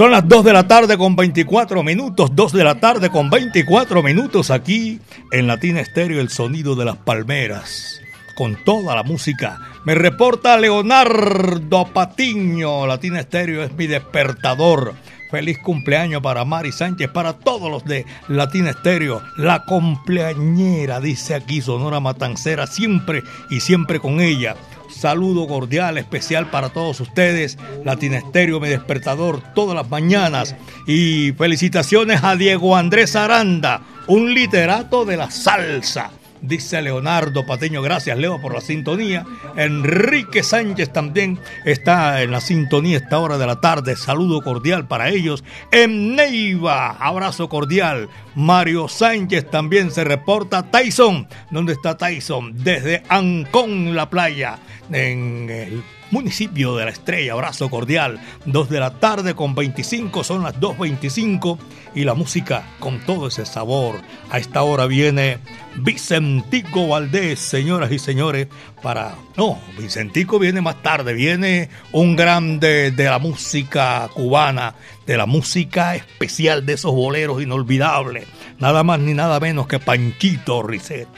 Son 0.00 0.12
las 0.12 0.26
2 0.26 0.46
de 0.46 0.54
la 0.54 0.66
tarde 0.66 0.96
con 0.96 1.14
24 1.14 1.82
minutos, 1.82 2.30
2 2.34 2.52
de 2.54 2.64
la 2.64 2.80
tarde 2.80 3.10
con 3.10 3.28
24 3.28 4.02
minutos 4.02 4.50
aquí 4.50 4.98
en 5.30 5.46
Latina 5.46 5.82
Estéreo, 5.82 6.22
el 6.22 6.30
sonido 6.30 6.74
de 6.74 6.86
las 6.86 6.96
palmeras, 6.96 8.00
con 8.34 8.56
toda 8.64 8.96
la 8.96 9.02
música. 9.02 9.60
Me 9.84 9.94
reporta 9.94 10.56
Leonardo 10.56 11.84
Patiño, 11.92 12.86
Latina 12.86 13.20
Estéreo 13.20 13.62
es 13.62 13.74
mi 13.74 13.86
despertador. 13.86 14.94
Feliz 15.30 15.58
cumpleaños 15.58 16.22
para 16.22 16.46
Mari 16.46 16.72
Sánchez, 16.72 17.10
para 17.10 17.34
todos 17.34 17.70
los 17.70 17.84
de 17.84 18.06
Latina 18.28 18.70
Estéreo. 18.70 19.20
La 19.36 19.66
cumpleañera, 19.66 21.00
dice 21.00 21.34
aquí 21.34 21.60
Sonora 21.60 22.00
Matancera, 22.00 22.66
siempre 22.66 23.22
y 23.50 23.60
siempre 23.60 24.00
con 24.00 24.22
ella. 24.22 24.56
Saludo 24.90 25.46
cordial, 25.46 25.98
especial 25.98 26.50
para 26.50 26.70
todos 26.70 27.00
ustedes. 27.00 27.58
Latina 27.84 28.18
Estéreo, 28.18 28.60
mi 28.60 28.68
despertador, 28.68 29.42
todas 29.54 29.74
las 29.76 29.88
mañanas. 29.88 30.54
Y 30.86 31.32
felicitaciones 31.32 32.22
a 32.22 32.36
Diego 32.36 32.76
Andrés 32.76 33.16
Aranda, 33.16 33.82
un 34.06 34.34
literato 34.34 35.04
de 35.04 35.16
la 35.16 35.30
salsa. 35.30 36.10
Dice 36.42 36.80
Leonardo 36.80 37.44
Pateño, 37.44 37.82
gracias 37.82 38.16
Leo 38.16 38.40
por 38.40 38.54
la 38.54 38.60
sintonía. 38.60 39.26
Enrique 39.56 40.42
Sánchez 40.42 40.92
también 40.92 41.38
está 41.64 42.22
en 42.22 42.30
la 42.30 42.40
sintonía 42.40 42.96
esta 42.96 43.18
hora 43.18 43.36
de 43.36 43.46
la 43.46 43.60
tarde. 43.60 43.94
Saludo 43.96 44.40
cordial 44.40 44.88
para 44.88 45.10
ellos. 45.10 45.44
En 45.70 46.16
Neiva, 46.16 46.92
abrazo 46.92 47.48
cordial. 47.48 48.08
Mario 48.34 48.88
Sánchez 48.88 49.50
también 49.50 49.90
se 49.90 50.04
reporta. 50.04 50.70
Tyson, 50.70 51.28
¿dónde 51.50 51.74
está 51.74 51.96
Tyson? 51.98 52.52
Desde 52.54 53.02
Ancón, 53.08 53.94
la 53.94 54.08
playa, 54.08 54.58
en 54.90 55.50
el 55.50 55.82
municipio 56.10 56.76
de 56.76 56.84
la 56.84 56.90
Estrella. 56.90 57.32
Abrazo 57.32 57.70
cordial. 57.70 58.20
Dos 58.44 58.68
de 58.68 58.80
la 58.80 58.98
tarde 58.98 59.34
con 59.34 59.54
25, 59.54 60.24
son 60.24 60.42
las 60.42 60.58
2.25 60.60 61.58
y 61.94 62.04
la 62.04 62.14
música 62.14 62.64
con 62.78 63.00
todo 63.00 63.28
ese 63.28 63.46
sabor. 63.46 64.00
A 64.30 64.38
esta 64.38 64.62
hora 64.62 64.86
viene 64.86 65.38
Vicentico 65.76 66.88
Valdés, 66.88 67.38
señoras 67.40 67.92
y 67.92 67.98
señores, 67.98 68.48
para... 68.82 69.14
No, 69.36 69.58
Vicentico 69.78 70.38
viene 70.38 70.60
más 70.60 70.82
tarde, 70.82 71.14
viene 71.14 71.70
un 71.92 72.16
grande 72.16 72.90
de 72.90 73.04
la 73.04 73.18
música 73.18 74.08
cubana, 74.12 74.74
de 75.06 75.16
la 75.16 75.26
música 75.26 75.94
especial 75.94 76.66
de 76.66 76.74
esos 76.74 76.92
boleros 76.92 77.42
inolvidables. 77.42 78.26
Nada 78.58 78.82
más 78.82 79.00
ni 79.00 79.14
nada 79.14 79.40
menos 79.40 79.66
que 79.66 79.78
Panchito 79.78 80.62
Risset. 80.62 81.08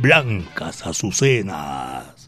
Blancas 0.00 0.86
Azucenas. 0.86 2.26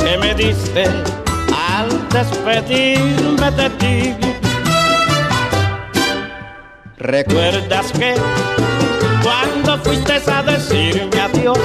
Que 0.00 0.18
me 0.18 0.34
diste 0.34 0.84
al 1.70 2.08
despedirme 2.08 3.50
de 3.50 3.70
ti. 3.80 4.16
¿Recuerdas 6.98 7.92
que 7.92 8.14
cuando 9.22 9.78
fuiste 9.84 10.20
a 10.30 10.42
decirme 10.42 11.20
adiós, 11.20 11.58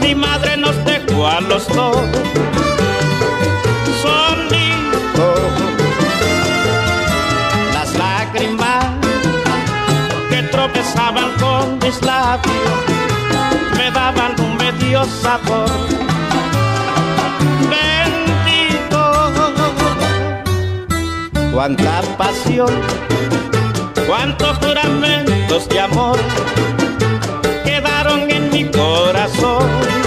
mi 0.00 0.14
madre 0.14 0.56
nos 0.56 0.76
dejó 0.84 1.26
a 1.26 1.40
los 1.40 1.66
dos? 1.68 1.96
Las 7.72 7.94
lágrimas 7.94 8.84
que 10.30 10.42
tropezaban 10.44 11.30
con 11.40 11.78
mis 11.78 12.00
labios 12.02 12.95
me 13.76 13.90
daban 13.90 14.38
un 14.40 14.56
medio 14.56 15.04
sabor. 15.22 15.70
Bendito, 17.70 19.32
cuánta 21.52 22.02
pasión, 22.18 22.72
cuántos 24.06 24.58
juramentos 24.58 25.68
de 25.68 25.80
amor 25.80 26.18
quedaron 27.64 28.30
en 28.30 28.50
mi 28.50 28.64
corazón. 28.70 30.05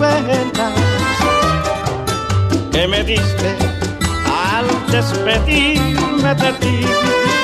Azucenas 0.00 0.72
que 2.72 2.88
me 2.88 3.04
diste 3.04 3.56
al 4.26 4.66
despedirme 4.90 6.34
de 6.34 6.52
ti. 6.54 7.43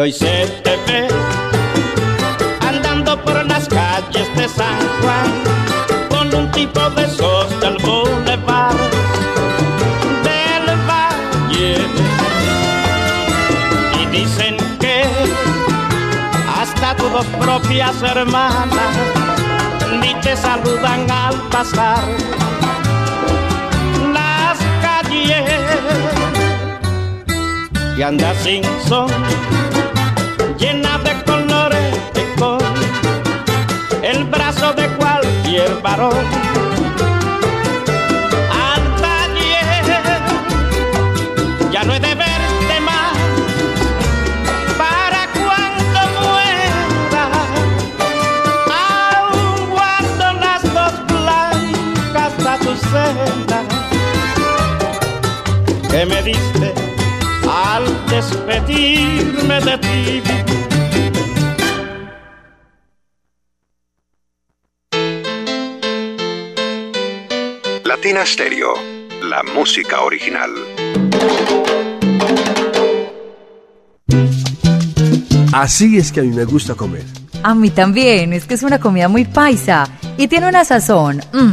Hoy 0.00 0.12
se 0.12 0.46
te 0.64 0.76
ve 0.86 1.08
andando 2.66 3.22
por 3.22 3.44
las 3.44 3.68
calles 3.68 4.34
de 4.34 4.48
San 4.48 4.78
Juan 5.02 6.08
con 6.08 6.34
un 6.34 6.50
tipo 6.52 6.80
de 6.96 7.04
esos 7.04 7.60
del 7.60 7.76
boulevard 7.84 8.78
del 10.24 10.76
valle. 10.88 11.84
Y 14.00 14.06
dicen 14.06 14.56
que 14.78 15.02
hasta 16.58 16.96
tus 16.96 17.12
dos 17.12 17.26
propias 17.38 18.02
hermanas 18.02 18.96
ni 20.00 20.14
te 20.22 20.34
saludan 20.34 21.10
al 21.10 21.34
pasar 21.50 22.02
las 24.14 24.58
calles. 24.80 25.60
Y 27.98 28.02
andas 28.02 28.34
sin 28.38 28.62
son 28.88 29.10
cualquier 35.50 35.82
varón 35.82 36.26
al 38.52 38.82
taller 39.00 40.22
ya 41.72 41.82
no 41.84 41.94
he 41.94 42.00
de 42.00 42.14
verte 42.14 42.80
más. 42.84 43.16
Para 44.78 45.26
cuando 45.32 46.00
muera 46.20 47.24
aún 49.16 49.70
guardo 49.70 50.40
las 50.40 50.62
dos 50.62 50.92
blancas 51.08 52.32
azucenas 52.46 53.66
que 55.90 56.06
me 56.06 56.22
diste 56.22 56.74
al 57.48 57.84
despedirme 58.08 59.60
de 59.62 59.78
ti 59.78 60.49
Latina 68.20 68.26
Stereo, 68.26 68.74
la 69.22 69.42
música 69.54 70.02
original. 70.02 70.50
Así 75.52 75.96
es 75.96 76.12
que 76.12 76.20
a 76.20 76.22
mí 76.22 76.28
me 76.30 76.44
gusta 76.44 76.74
comer. 76.74 77.04
A 77.42 77.54
mí 77.54 77.70
también, 77.70 78.34
es 78.34 78.44
que 78.44 78.54
es 78.54 78.62
una 78.62 78.78
comida 78.78 79.08
muy 79.08 79.24
paisa 79.24 79.88
y 80.18 80.28
tiene 80.28 80.48
una 80.48 80.64
sazón, 80.64 81.22
mm, 81.32 81.52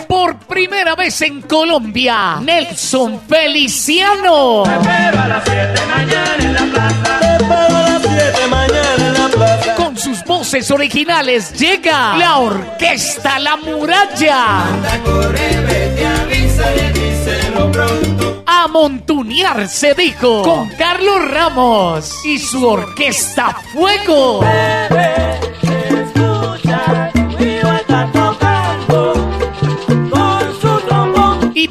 Por 0.11 0.35
primera 0.39 0.93
vez 0.93 1.21
en 1.21 1.41
Colombia, 1.41 2.37
Nelson 2.41 3.21
Feliciano. 3.29 4.63
Te 4.63 4.73
espero 4.73 5.21
a 5.21 5.27
las 5.29 5.43
7 5.45 5.81
mañana 5.87 6.35
en 6.37 6.53
la 6.53 6.65
plaza. 6.65 7.19
Te 7.21 7.27
espero 7.37 7.77
a 7.77 7.81
las 7.81 8.01
7 8.01 8.47
mañana 8.49 9.07
en 9.07 9.13
la 9.13 9.29
plaza. 9.29 9.75
Con 9.75 9.97
sus 9.97 10.21
voces 10.25 10.69
originales 10.69 11.53
llega 11.57 12.17
la 12.17 12.39
Orquesta 12.39 13.39
La 13.39 13.55
Muralla. 13.55 14.65
Corre, 15.05 15.61
vete, 15.61 16.05
avísale, 16.05 16.91
díselo 16.91 17.71
pronto. 17.71 18.43
A 18.47 18.67
montunear 18.67 19.69
se 19.69 19.93
dijo 19.93 20.41
con 20.41 20.67
Carlos 20.71 21.31
Ramos 21.31 22.25
y 22.25 22.37
su 22.37 22.67
Orquesta 22.67 23.55
Fuego. 23.71 24.43
Y 27.13 27.20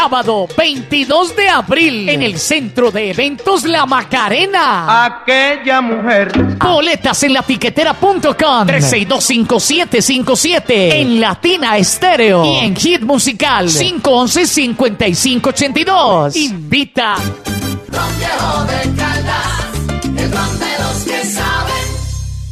Sábado 0.00 0.46
22 0.56 1.34
de 1.34 1.48
abril 1.48 2.08
en 2.08 2.22
el 2.22 2.38
Centro 2.38 2.92
de 2.92 3.10
Eventos 3.10 3.64
La 3.64 3.84
Macarena. 3.84 5.04
Aquella 5.04 5.80
mujer. 5.80 6.30
Boletas 6.56 7.20
en 7.24 7.34
latiquetera.com 7.34 8.68
3625757 8.68 10.64
en 10.68 11.20
Latina 11.20 11.76
Estéreo 11.78 12.44
y 12.44 12.58
en 12.58 12.76
Hit 12.76 13.02
Musical 13.02 13.66
511-5582. 13.66 16.36
Invita. 16.36 17.16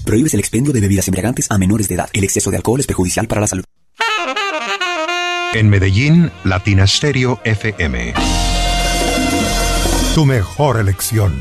Prohíbes 0.05 0.35
el 0.35 0.41
expendio 0.41 0.73
de 0.73 0.81
bebidas 0.81 1.07
embriagantes 1.07 1.49
a 1.49 1.59
menores 1.59 1.87
de 1.87 1.95
edad. 1.95 2.09
El 2.13 2.25
exceso 2.25 2.51
de 2.51 2.57
alcohol 2.57 2.81
es 2.81 2.89
perjudicial 2.89 3.29
para 3.29 3.41
la 3.41 3.47
salud. 3.47 3.63
En 5.57 5.71
Medellín, 5.71 6.31
Latina 6.45 6.87
Stereo 6.87 7.41
FM. 7.43 8.13
Tu 10.15 10.27
mejor 10.27 10.79
elección. 10.79 11.33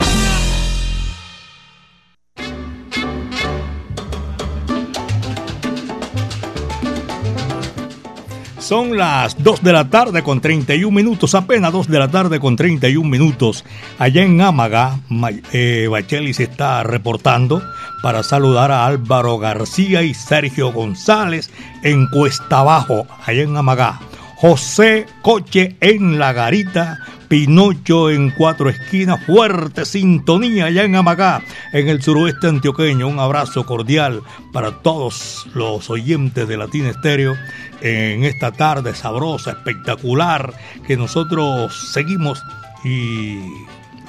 Son 8.65 8.97
las 8.97 9.43
2 9.43 9.61
de 9.61 9.73
la 9.73 9.89
tarde 9.91 10.23
con 10.23 10.41
31 10.41 10.89
minutos, 10.95 11.35
apenas 11.35 11.71
2 11.71 11.87
de 11.87 11.99
la 11.99 12.07
tarde 12.09 12.39
con 12.39 12.55
31 12.55 13.07
minutos. 13.07 13.63
Allá 13.99 14.23
en 14.23 14.41
Ámaga, 14.41 15.01
Ma- 15.07 15.29
eh, 15.53 15.87
Bacheli 15.87 16.33
se 16.33 16.43
está 16.45 16.81
reportando 16.81 17.61
para 18.01 18.23
saludar 18.23 18.71
a 18.71 18.87
Álvaro 18.87 19.37
García 19.37 20.01
y 20.01 20.15
Sergio 20.15 20.71
González 20.71 21.51
en 21.83 22.07
Cuesta 22.07 22.61
Abajo, 22.61 23.05
allá 23.27 23.43
en 23.43 23.55
Amagá. 23.55 23.99
José 24.37 25.05
Coche 25.21 25.75
en 25.79 26.17
La 26.19 26.33
Garita, 26.33 26.99
Pinocho 27.29 28.09
en 28.11 28.31
Cuatro 28.31 28.69
Esquinas, 28.69 29.23
fuerte 29.25 29.85
sintonía 29.85 30.65
allá 30.65 30.83
en 30.83 30.95
Amagá, 30.95 31.41
en 31.71 31.87
el 31.87 32.01
suroeste 32.03 32.47
antioqueño. 32.47 33.07
Un 33.07 33.19
abrazo 33.19 33.65
cordial 33.65 34.21
para 34.51 34.81
todos 34.81 35.47
los 35.53 35.89
oyentes 35.89 36.47
de 36.47 36.57
Latina 36.57 36.89
Estéreo 36.89 37.35
en 37.81 38.23
esta 38.23 38.51
tarde 38.51 38.95
sabrosa, 38.95 39.51
espectacular, 39.51 40.53
que 40.87 40.97
nosotros 40.97 41.91
seguimos 41.91 42.43
y 42.83 43.39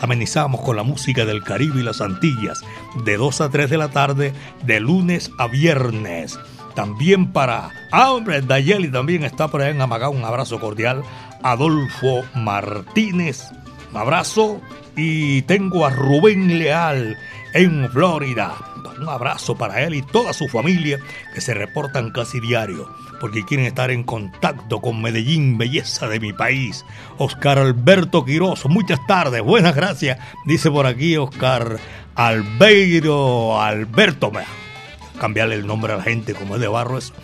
amenizamos 0.00 0.61
con 0.61 0.76
la 0.76 0.83
música 0.83 1.24
del 1.24 1.42
Caribe 1.42 1.81
y 1.81 1.85
las 1.85 2.00
Antillas, 2.00 2.61
de 3.05 3.16
2 3.16 3.40
a 3.40 3.50
3 3.50 3.70
de 3.70 3.79
la 3.79 3.88
tarde, 3.88 4.33
de 4.64 4.81
lunes 4.81 5.31
a 5.38 5.46
viernes. 5.48 6.38
También 6.74 7.33
para, 7.33 7.70
ah, 7.90 8.12
hombre, 8.12 8.42
Dayeli 8.42 8.90
también 8.90 9.24
está 9.24 9.48
por 9.48 9.62
allá 9.62 9.70
en 9.70 9.81
Amagá, 9.81 10.11
un 10.11 10.24
abrazo 10.24 10.61
cordial. 10.61 11.02
Adolfo 11.42 12.24
Martínez, 12.35 13.44
un 13.90 13.96
abrazo. 13.96 14.61
Y 14.94 15.42
tengo 15.42 15.85
a 15.87 15.90
Rubén 15.90 16.59
Leal 16.59 17.16
en 17.55 17.88
Florida. 17.90 18.55
Un 18.98 19.09
abrazo 19.09 19.57
para 19.57 19.83
él 19.83 19.94
y 19.94 20.02
toda 20.02 20.33
su 20.33 20.48
familia 20.48 20.98
que 21.35 21.40
se 21.40 21.52
reportan 21.52 22.11
casi 22.11 22.40
diario 22.40 22.88
porque 23.20 23.44
quieren 23.44 23.66
estar 23.66 23.90
en 23.90 24.02
contacto 24.02 24.81
con 24.81 25.00
Medellín, 25.02 25.59
belleza 25.59 26.09
de 26.09 26.20
mi 26.20 26.33
país. 26.33 26.85
Oscar 27.18 27.59
Alberto 27.59 28.24
Quiroz, 28.24 28.66
muchas 28.66 29.05
tardes, 29.07 29.42
buenas 29.42 29.74
gracias. 29.74 30.18
Dice 30.44 30.70
por 30.70 30.87
aquí 30.87 31.16
Oscar 31.16 31.79
Albeiro 32.14 33.61
Alberto. 33.61 34.31
Me- 34.31 34.40
Cambiarle 35.20 35.55
el 35.55 35.66
nombre 35.66 35.94
a 35.94 35.96
la 35.96 36.02
gente 36.02 36.35
como 36.35 36.57
es 36.57 36.61
de 36.61 36.68
Barros. 36.68 37.14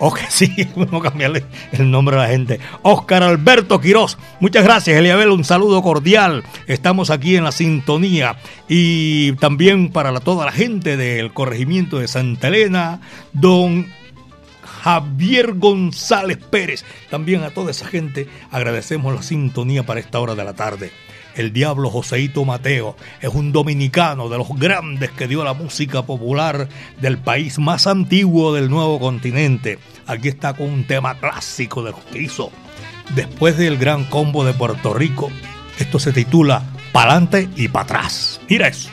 Ok, 0.00 0.18
sí, 0.28 0.52
vamos 0.74 1.00
a 1.06 1.10
cambiarle 1.10 1.44
el 1.72 1.90
nombre 1.90 2.16
a 2.16 2.20
la 2.22 2.28
gente. 2.28 2.58
Oscar 2.82 3.22
Alberto 3.22 3.80
Quiroz, 3.80 4.18
muchas 4.40 4.64
gracias, 4.64 4.96
Eliabel, 4.98 5.30
un 5.30 5.44
saludo 5.44 5.80
cordial. 5.82 6.42
Estamos 6.66 7.10
aquí 7.10 7.36
en 7.36 7.44
la 7.44 7.52
sintonía. 7.52 8.36
Y 8.68 9.32
también 9.34 9.90
para 9.90 10.18
toda 10.20 10.44
la 10.46 10.52
gente 10.52 10.96
del 10.96 11.32
corregimiento 11.32 11.98
de 12.00 12.08
Santa 12.08 12.48
Elena, 12.48 13.00
don 13.32 13.86
Javier 14.82 15.54
González 15.54 16.38
Pérez. 16.38 16.84
También 17.10 17.42
a 17.42 17.50
toda 17.50 17.70
esa 17.70 17.86
gente 17.86 18.28
agradecemos 18.50 19.14
la 19.14 19.22
sintonía 19.22 19.84
para 19.84 20.00
esta 20.00 20.20
hora 20.20 20.34
de 20.34 20.44
la 20.44 20.54
tarde. 20.54 20.90
el 21.36 21.52
diablo 21.52 21.90
Joseito 21.90 22.44
Mateo. 22.44 22.96
Es 23.20 23.30
un 23.32 23.52
dominicano 23.52 24.28
de 24.28 24.38
los 24.38 24.48
grandes 24.58 25.10
que 25.12 25.28
dio 25.28 25.44
la 25.44 25.54
música 25.54 26.02
popular 26.02 26.68
del 27.00 27.18
país 27.18 27.58
más 27.58 27.86
antiguo 27.86 28.52
del 28.52 28.68
nuevo 28.68 28.98
continente. 28.98 29.78
Aquí 30.06 30.28
está 30.28 30.54
con 30.54 30.68
un 30.68 30.86
tema 30.86 31.18
clásico 31.18 31.82
de 31.82 31.92
lo 31.92 32.04
que 32.12 32.22
hizo 32.22 32.50
después 33.14 33.56
del 33.56 33.78
gran 33.78 34.04
combo 34.04 34.44
de 34.44 34.54
Puerto 34.54 34.94
Rico. 34.94 35.30
Esto 35.78 35.98
se 35.98 36.12
titula 36.12 36.62
Pa'lante 36.92 37.48
y 37.56 37.68
para 37.68 37.84
atrás. 37.84 38.40
Mira 38.48 38.68
eso. 38.68 38.90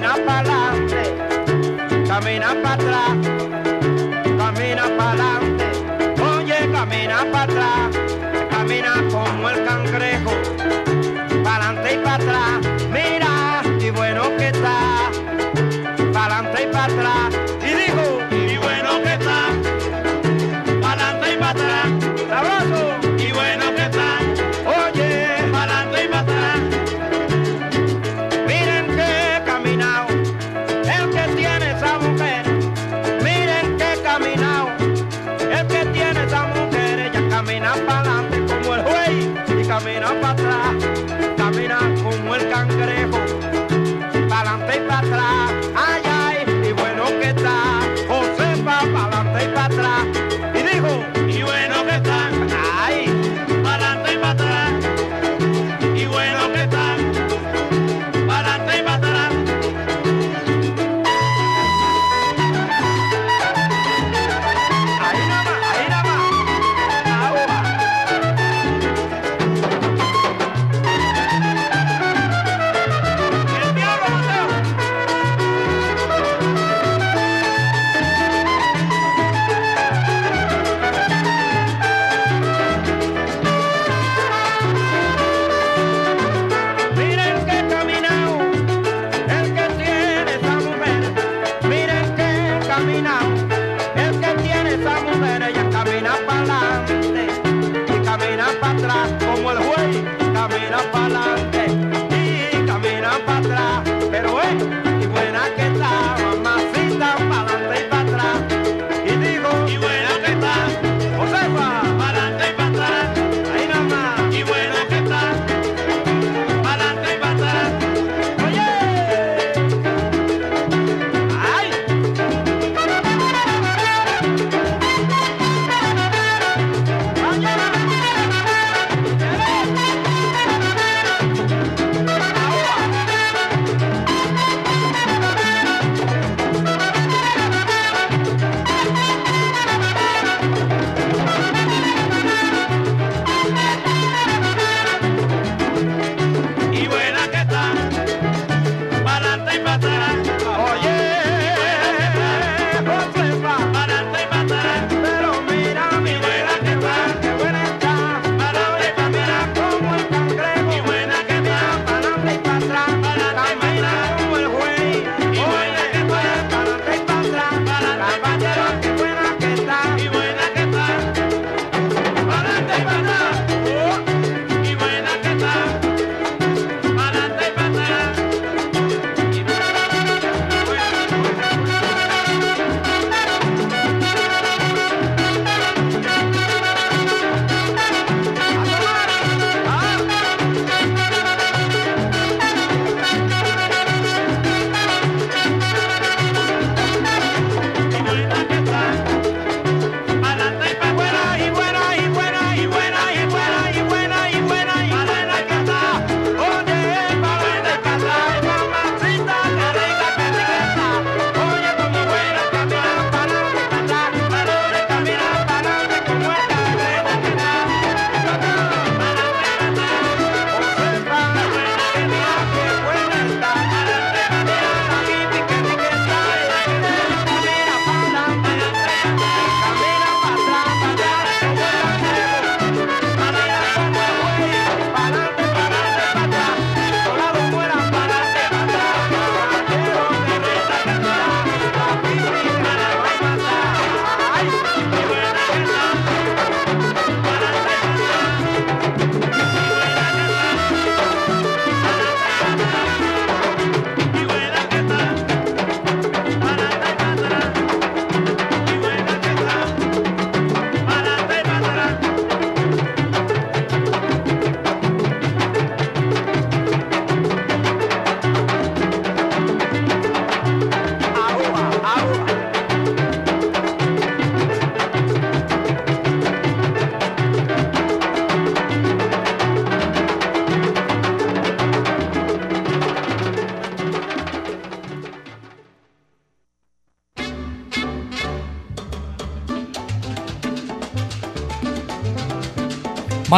Camina 0.00 0.14
para 0.24 0.38
adelante, 0.38 2.06
camina 2.06 2.54
para 2.62 2.74
atrás, 2.74 3.16
camina 4.38 4.84
para 4.96 5.10
adelante. 5.10 5.64
Oye, 6.22 6.70
camina 6.70 7.26
para 7.32 7.42
atrás, 7.42 7.98
camina 8.48 8.92
como 9.10 9.50
el 9.50 9.64
cangrejo, 9.64 10.30
para 11.42 11.70
adelante 11.70 11.94
y 11.94 11.98
para 11.98 12.14
atrás. 12.14 12.77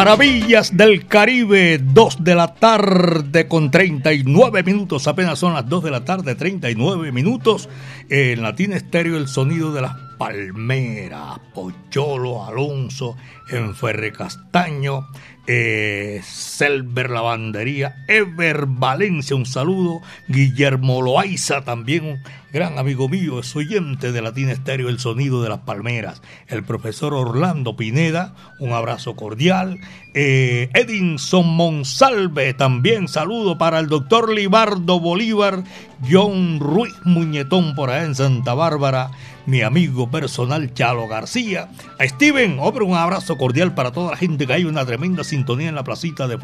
Maravillas 0.03 0.75
del 0.75 1.05
Caribe, 1.05 1.77
2 1.77 2.23
de 2.23 2.33
la 2.33 2.55
tarde 2.55 3.47
con 3.47 3.69
39 3.69 4.63
minutos, 4.63 5.07
apenas 5.07 5.37
son 5.37 5.53
las 5.53 5.69
2 5.69 5.83
de 5.83 5.91
la 5.91 6.03
tarde, 6.03 6.33
39 6.33 7.11
minutos. 7.11 7.69
En 8.09 8.41
Latina 8.41 8.77
Estéreo, 8.77 9.15
el 9.15 9.27
sonido 9.27 9.71
de 9.71 9.81
las 9.81 9.95
palmeras, 10.17 11.37
Pocholo, 11.53 12.43
Alonso, 12.43 13.15
Enferre 13.51 14.11
Castaño, 14.11 15.07
eh, 15.45 16.19
Selver 16.61 17.09
Lavandería, 17.09 18.05
Ever 18.07 18.67
Valencia, 18.67 19.35
un 19.35 19.47
saludo, 19.47 20.03
Guillermo 20.27 21.01
Loaiza 21.01 21.63
también, 21.63 22.05
un 22.05 22.19
gran 22.53 22.77
amigo 22.77 23.09
mío, 23.09 23.39
es 23.39 23.55
oyente 23.55 24.11
de 24.11 24.21
Latina 24.21 24.51
Estéreo, 24.51 24.87
el 24.87 24.99
sonido 24.99 25.41
de 25.41 25.49
las 25.49 25.61
palmeras, 25.61 26.21
el 26.47 26.63
profesor 26.63 27.15
Orlando 27.15 27.75
Pineda, 27.75 28.35
un 28.59 28.73
abrazo 28.73 29.15
cordial, 29.15 29.79
eh, 30.13 30.69
Edinson 30.75 31.47
Monsalve 31.47 32.53
también, 32.53 33.07
saludo 33.07 33.57
para 33.57 33.79
el 33.79 33.87
doctor 33.87 34.31
Libardo 34.31 34.99
Bolívar, 34.99 35.63
John 36.07 36.59
Ruiz 36.59 36.93
Muñetón 37.05 37.73
por 37.73 37.89
allá 37.89 38.05
en 38.05 38.13
Santa 38.13 38.53
Bárbara, 38.53 39.09
mi 39.45 39.61
amigo 39.61 40.09
personal 40.09 40.73
Chalo 40.73 41.07
García, 41.07 41.69
a 41.97 42.07
Steven, 42.07 42.57
hombre, 42.59 42.85
un 42.85 42.95
abrazo 42.95 43.37
cordial 43.37 43.73
para 43.73 43.91
toda 43.91 44.11
la 44.11 44.17
gente 44.17 44.45
que 44.45 44.53
hay 44.53 44.65
una 44.65 44.85
tremenda 44.85 45.23
sintonía 45.23 45.69
en 45.69 45.75
la 45.75 45.83
placita 45.83 46.27
de 46.27 46.37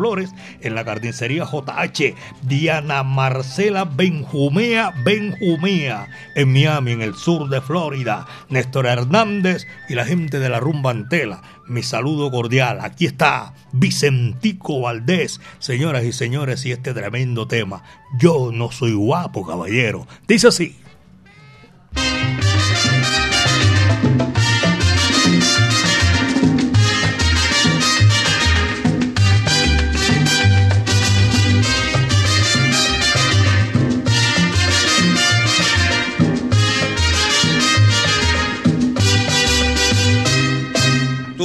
En 0.62 0.74
la 0.74 0.86
carnicería 0.86 1.44
JH, 1.44 2.16
Diana 2.44 3.04
Marcela 3.04 3.84
Benjumea 3.84 4.94
Benjumea, 5.04 6.08
en 6.36 6.54
Miami, 6.54 6.94
en 6.94 7.02
el 7.02 7.16
sur 7.16 7.50
de 7.50 7.60
Florida, 7.60 8.26
Néstor 8.50 8.86
Hernández 8.86 9.68
y 9.90 9.96
la 9.96 10.06
gente 10.06 10.40
de 10.40 10.48
la 10.48 10.62
rumba 10.62 10.92
Antela. 10.92 11.42
Mi 11.68 11.84
saludo 11.84 12.32
cordial. 12.32 12.80
Aquí 12.82 13.06
está 13.06 13.54
Vicentico 13.74 14.80
Valdés, 14.80 15.42
señoras 15.60 16.06
y 16.06 16.14
señores, 16.14 16.66
y 16.66 16.72
este 16.72 16.94
tremendo 16.94 17.48
tema. 17.48 17.84
Yo 18.18 18.52
no 18.54 18.72
soy 18.72 18.94
guapo, 18.94 19.46
caballero. 19.46 20.08
Dice 20.26 20.48
así. 20.48 20.78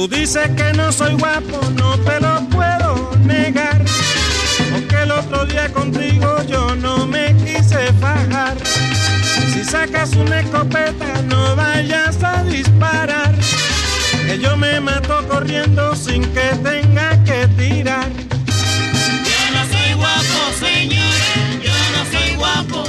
Tú 0.03 0.09
dices 0.09 0.49
que 0.57 0.73
no 0.73 0.91
soy 0.91 1.13
guapo, 1.13 1.61
no 1.79 1.97
te 1.99 2.19
lo 2.19 2.41
puedo 2.49 3.15
negar. 3.25 3.81
Porque 4.73 5.01
el 5.01 5.11
otro 5.11 5.45
día 5.45 5.71
contigo 5.71 6.43
yo 6.45 6.75
no 6.75 7.07
me 7.07 7.33
quise 7.37 7.93
fajar. 8.01 8.57
Si 9.53 9.63
sacas 9.63 10.13
una 10.17 10.41
escopeta, 10.41 11.21
no 11.29 11.55
vayas 11.55 12.21
a 12.21 12.43
disparar. 12.43 13.33
Que 14.27 14.39
yo 14.39 14.57
me 14.57 14.81
mato 14.81 15.25
corriendo 15.29 15.95
sin 15.95 16.21
que 16.33 16.49
tenga 16.61 17.23
que 17.23 17.47
tirar. 17.55 18.09
Yo 19.29 19.41
no 19.53 19.63
soy 19.71 19.93
guapo, 19.93 20.39
señores, 20.59 21.63
yo 21.63 21.71
no 21.95 22.11
soy 22.11 22.35
guapo. 22.35 22.83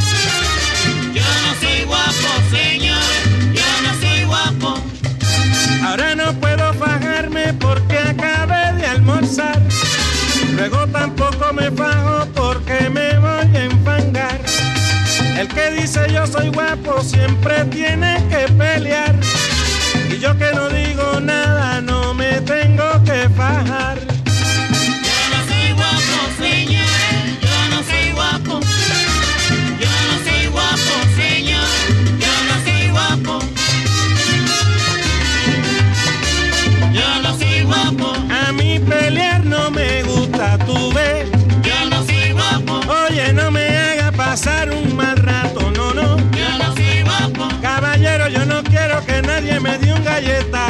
Yo 1.14 1.22
no 1.44 1.60
soy 1.60 1.84
guapo, 1.84 2.28
señores, 2.50 3.24
yo 3.54 3.82
no 3.84 4.00
soy 4.00 4.24
guapo. 4.24 4.82
Ahora 5.86 6.16
no 6.16 6.32
puedo 6.40 6.63
porque 7.74 7.98
acabé 7.98 8.72
de 8.74 8.86
almorzar. 8.86 9.60
Luego 10.56 10.86
tampoco 10.88 11.52
me 11.52 11.70
fajo 11.72 12.26
porque 12.34 12.88
me 12.88 13.18
voy 13.18 13.56
a 13.56 13.64
enfangar. 13.64 14.40
El 15.36 15.48
que 15.48 15.70
dice 15.70 16.00
yo 16.12 16.26
soy 16.26 16.50
guapo 16.50 17.02
siempre 17.02 17.64
tiene 17.64 18.22
que 18.30 18.52
pelear. 18.52 19.16
Y 20.08 20.18
yo 20.18 20.36
que 20.38 20.52
no 20.52 20.68
digo 20.68 21.20
nada 21.20 21.80
no 21.80 22.14
me 22.14 22.40
tengo 22.42 23.02
que 23.04 23.28
fajar. 23.30 24.13
Me 50.24 50.63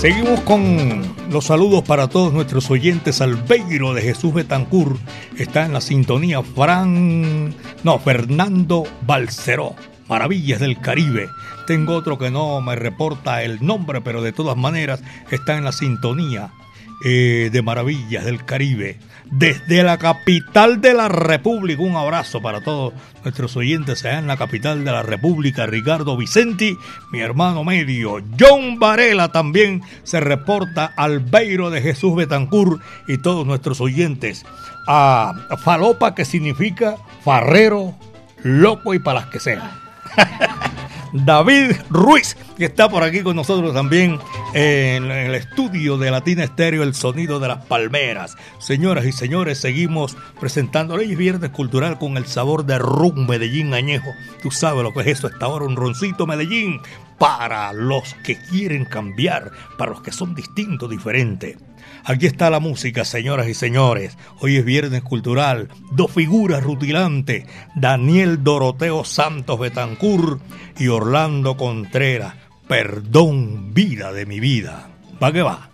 Seguimos 0.00 0.40
con 0.40 1.02
los 1.30 1.44
saludos 1.44 1.84
para 1.84 2.08
todos 2.08 2.32
nuestros 2.32 2.70
oyentes. 2.70 3.20
Albeiro 3.20 3.92
de 3.92 4.00
Jesús 4.00 4.32
Betancur 4.32 4.96
está 5.36 5.66
en 5.66 5.74
la 5.74 5.82
sintonía. 5.82 6.42
Fran, 6.42 7.54
no, 7.84 7.98
Fernando 7.98 8.84
Balceró. 9.02 9.74
Maravillas 10.08 10.60
del 10.60 10.80
Caribe. 10.80 11.28
Tengo 11.66 11.96
otro 11.96 12.16
que 12.16 12.30
no 12.30 12.62
me 12.62 12.76
reporta 12.76 13.42
el 13.42 13.62
nombre, 13.62 14.00
pero 14.00 14.22
de 14.22 14.32
todas 14.32 14.56
maneras 14.56 15.02
está 15.30 15.58
en 15.58 15.64
la 15.64 15.72
sintonía 15.72 16.50
eh, 17.04 17.50
de 17.52 17.62
Maravillas 17.62 18.24
del 18.24 18.44
Caribe. 18.44 18.98
Desde 19.30 19.84
la 19.84 19.96
capital 19.98 20.80
de 20.80 20.92
la 20.92 21.08
República, 21.08 21.82
un 21.82 21.94
abrazo 21.94 22.42
para 22.42 22.62
todos 22.62 22.92
nuestros 23.22 23.56
oyentes 23.56 24.04
allá 24.04 24.18
en 24.18 24.26
la 24.26 24.36
capital 24.36 24.84
de 24.84 24.90
la 24.90 25.02
República, 25.02 25.66
Ricardo 25.66 26.16
Vicenti, 26.16 26.76
mi 27.12 27.20
hermano 27.20 27.62
medio, 27.62 28.18
John 28.38 28.80
Varela 28.80 29.30
también 29.30 29.82
se 30.02 30.18
reporta, 30.18 30.92
Albeiro 30.96 31.70
de 31.70 31.80
Jesús 31.80 32.16
Betancur 32.16 32.80
y 33.06 33.18
todos 33.18 33.46
nuestros 33.46 33.80
oyentes. 33.80 34.44
A 34.88 35.34
Falopa, 35.62 36.14
que 36.14 36.24
significa 36.24 36.96
farrero, 37.24 37.94
loco 38.42 38.94
y 38.94 38.98
para 38.98 39.20
las 39.20 39.30
que 39.30 39.38
sean. 39.38 39.70
David 41.12 41.72
Ruiz, 41.88 42.36
que 42.56 42.66
está 42.66 42.88
por 42.88 43.02
aquí 43.02 43.22
con 43.22 43.36
nosotros 43.36 43.74
también 43.74 44.18
en 44.54 45.10
el 45.10 45.34
estudio 45.34 45.98
de 45.98 46.10
Latina 46.10 46.44
Estéreo, 46.44 46.82
el 46.82 46.94
sonido 46.94 47.40
de 47.40 47.48
las 47.48 47.64
palmeras. 47.64 48.36
Señoras 48.58 49.04
y 49.04 49.12
señores, 49.12 49.58
seguimos 49.58 50.16
presentando 50.38 50.96
Leyes 50.96 51.18
Viernes 51.18 51.50
Cultural 51.50 51.98
con 51.98 52.16
el 52.16 52.26
sabor 52.26 52.64
de 52.64 52.78
rum 52.78 53.26
Medellín 53.26 53.74
añejo. 53.74 54.10
Tú 54.42 54.50
sabes 54.50 54.82
lo 54.82 54.92
que 54.92 55.00
es 55.00 55.18
eso, 55.18 55.26
está 55.26 55.46
ahora 55.46 55.64
un 55.64 55.76
roncito 55.76 56.26
Medellín 56.26 56.80
para 57.20 57.74
los 57.74 58.14
que 58.24 58.38
quieren 58.38 58.86
cambiar, 58.86 59.52
para 59.76 59.90
los 59.90 60.00
que 60.00 60.10
son 60.10 60.34
distintos, 60.34 60.88
diferentes. 60.88 61.58
Aquí 62.02 62.24
está 62.24 62.48
la 62.48 62.60
música, 62.60 63.04
señoras 63.04 63.46
y 63.46 63.52
señores. 63.52 64.16
Hoy 64.40 64.56
es 64.56 64.64
Viernes 64.64 65.02
Cultural. 65.02 65.68
Dos 65.92 66.10
figuras 66.10 66.64
rutilantes. 66.64 67.44
Daniel 67.76 68.42
Doroteo 68.42 69.04
Santos 69.04 69.60
Betancur 69.60 70.40
y 70.78 70.88
Orlando 70.88 71.58
Contreras. 71.58 72.36
Perdón, 72.66 73.74
vida 73.74 74.14
de 74.14 74.24
mi 74.24 74.40
vida. 74.40 74.88
Va 75.22 75.30
que 75.30 75.42
va. 75.42 75.69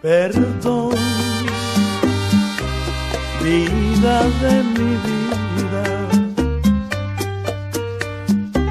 Perdón, 0.00 0.94
vida 3.42 4.22
de 4.40 4.62
mi 4.62 4.90
vida. 5.06 5.84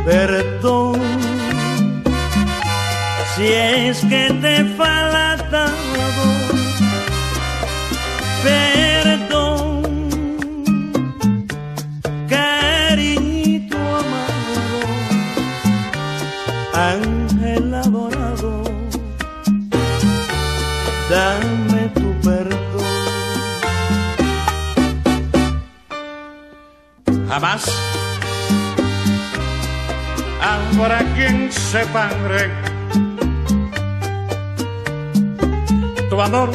Perdón, 0.05 1.01
si 3.35 3.45
es 3.45 3.99
que 4.05 4.33
te 4.41 4.63
falta 4.77 5.66
Jamás 27.39 27.69
habrá 30.41 30.99
quien 31.13 31.51
separe 31.51 32.49
tu 36.09 36.19
amor. 36.19 36.49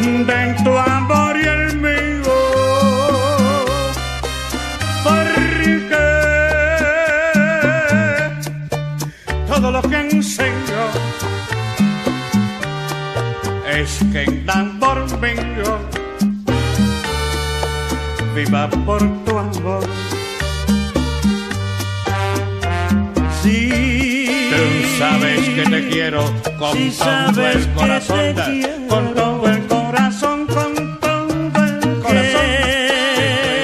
De 0.00 0.56
tu 0.64 0.78
amor 0.78 1.36
y 1.36 1.46
el 1.46 1.76
mío. 1.76 2.36
Porque 5.04 6.04
todo 9.46 9.70
lo 9.72 9.82
que 9.82 9.98
enseño 10.08 10.82
es 13.68 13.98
que 14.10 14.22
en 14.22 14.48
amor 14.48 15.04
mío 15.20 16.01
viva 18.34 18.68
por 18.86 19.00
tu 19.24 19.38
amor. 19.38 19.84
Sí, 23.42 24.50
Tú 24.52 24.98
sabes 24.98 25.48
que 25.48 25.62
te 25.62 25.88
quiero 25.88 26.24
con 26.58 26.72
Sí 26.76 26.92
todo 26.96 27.04
sabes 27.06 27.56
el 27.56 27.64
que 27.66 27.72
corazón, 27.74 28.18
te 28.18 28.34
da- 28.34 28.44
quiero. 28.44 28.86
con 28.88 29.14
todo 29.14 29.48
el 29.48 29.66
corazón, 29.66 30.46
con 30.46 31.00
todo 31.00 31.28
el 31.64 32.00
corazón. 32.00 32.44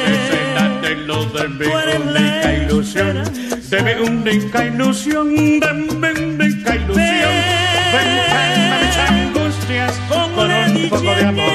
Eres 0.05 0.55
la 0.55 0.69
de 0.81 1.49
mi 1.49 1.67
única 1.67 2.53
ilusión, 2.55 3.23
de 3.71 3.83
mi 3.83 3.93
única 4.09 4.65
ilusión, 4.65 5.35
de 5.61 5.73
mi 5.75 5.89
única 5.89 6.75
ilusión. 6.75 7.35
Ven, 7.93 8.09
mis 8.81 8.97
angustias 8.99 9.93
con 10.09 10.51
un 10.51 10.89
poco 10.91 11.15
de 11.15 11.25
amor, 11.25 11.53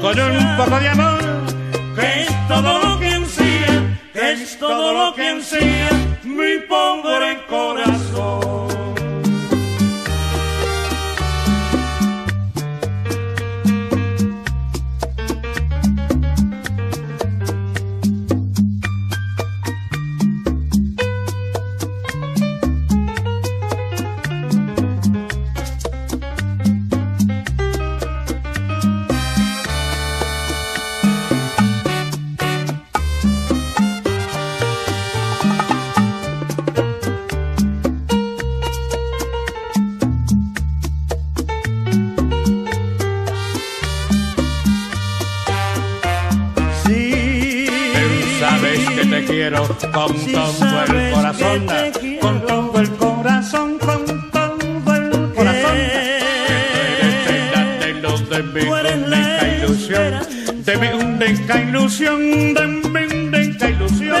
con 0.00 0.20
un 0.20 0.56
poco 0.56 0.80
de 0.80 0.88
amor, 0.88 1.18
que 1.20 1.35
todo 2.48 2.78
lo 2.78 2.98
que 2.98 3.08
ansía, 3.08 3.98
es 4.14 4.58
todo 4.58 4.92
lo 4.92 5.14
que 5.14 5.28
ansía 5.28 5.85
con 49.84 49.92
todo 49.92 50.82
el 50.84 51.12
corazón, 51.12 51.66
con 52.20 52.46
todo 52.46 52.80
el 52.80 52.90
corazón, 52.96 53.78
con 53.78 54.30
todo 54.30 54.94
el 54.94 55.34
corazón. 55.34 55.76
Eres 56.96 57.50
la 57.52 57.64
de 58.36 58.42
mi 58.42 58.62
única 58.62 59.48
ilusión, 59.58 60.64
de 60.64 60.76
mi 60.78 60.88
única 60.88 61.60
ilusión, 61.60 62.54
de 62.54 62.66
mi 62.66 63.14
única 63.14 63.68
ilusión. 63.68 64.16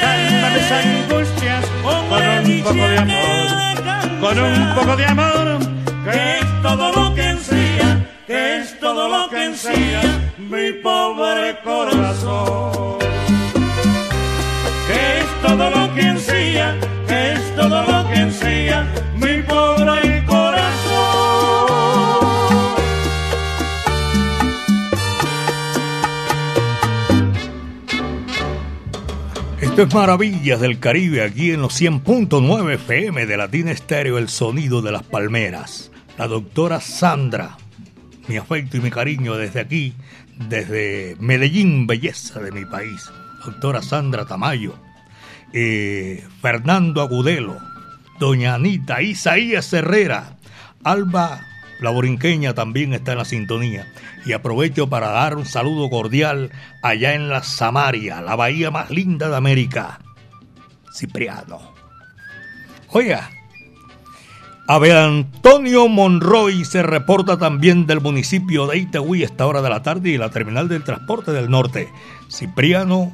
Calma 0.00 0.48
mis 0.50 0.70
angustias 0.72 1.64
con 1.82 2.22
un 2.50 2.62
poco 2.62 2.88
de 2.88 2.98
amor, 2.98 4.20
con 4.20 4.38
un 4.38 4.74
poco 4.74 4.96
de 4.96 5.06
amor, 5.06 5.58
que 6.04 6.38
es 6.38 6.62
todo 6.62 6.92
lo 6.92 7.14
que 7.14 7.22
ansía, 7.22 8.06
que 8.26 8.58
es 8.58 8.78
todo 8.78 9.08
lo 9.08 9.28
que 9.28 9.38
ansía. 9.38 10.00
mi 10.38 10.72
pobre 10.82 11.58
corazón. 11.64 12.63
Todo 17.68 17.82
lo 17.82 18.10
que 18.10 18.24
mi 19.16 19.42
pobre 19.42 20.24
corazón. 20.26 20.64
Esto 29.62 29.82
es 29.82 29.94
Maravillas 29.94 30.60
del 30.60 30.78
Caribe, 30.78 31.22
aquí 31.22 31.52
en 31.52 31.62
los 31.62 31.80
100.9 31.80 32.74
FM 32.74 33.24
de 33.24 33.36
Latina 33.38 33.70
Estéreo, 33.70 34.18
el 34.18 34.28
sonido 34.28 34.82
de 34.82 34.92
las 34.92 35.02
palmeras. 35.02 35.90
La 36.18 36.28
doctora 36.28 36.80
Sandra, 36.80 37.56
mi 38.28 38.36
afecto 38.36 38.76
y 38.76 38.80
mi 38.80 38.90
cariño 38.90 39.36
desde 39.36 39.60
aquí, 39.60 39.94
desde 40.50 41.16
Medellín, 41.18 41.86
belleza 41.86 42.40
de 42.40 42.52
mi 42.52 42.66
país. 42.66 43.08
Doctora 43.42 43.80
Sandra 43.80 44.26
Tamayo, 44.26 44.74
eh, 45.54 46.22
Fernando 46.42 47.00
Agudelo, 47.00 47.56
Doña 48.18 48.54
Anita, 48.54 49.00
Isaías 49.00 49.72
Herrera, 49.72 50.36
Alba 50.82 51.40
la 51.80 51.90
borinqueña 51.90 52.54
también 52.54 52.94
está 52.94 53.12
en 53.12 53.18
la 53.18 53.24
sintonía. 53.24 53.86
Y 54.24 54.32
aprovecho 54.32 54.88
para 54.88 55.08
dar 55.08 55.36
un 55.36 55.44
saludo 55.44 55.90
cordial 55.90 56.50
allá 56.82 57.14
en 57.14 57.28
la 57.28 57.42
Samaria, 57.42 58.22
la 58.22 58.36
bahía 58.36 58.70
más 58.70 58.90
linda 58.90 59.28
de 59.28 59.36
América. 59.36 60.00
Cipriano. 60.94 61.74
Oiga, 62.88 63.30
Abel 64.68 64.96
Antonio 64.96 65.88
Monroy 65.88 66.64
se 66.64 66.82
reporta 66.82 67.36
también 67.36 67.86
del 67.86 68.00
municipio 68.00 68.66
de 68.66 68.78
Itagüí 68.78 69.22
a 69.22 69.26
esta 69.26 69.46
hora 69.46 69.60
de 69.60 69.68
la 69.68 69.82
tarde 69.82 70.10
y 70.10 70.16
la 70.16 70.30
terminal 70.30 70.68
del 70.68 70.84
transporte 70.84 71.32
del 71.32 71.50
norte. 71.50 71.88
Cipriano 72.30 73.12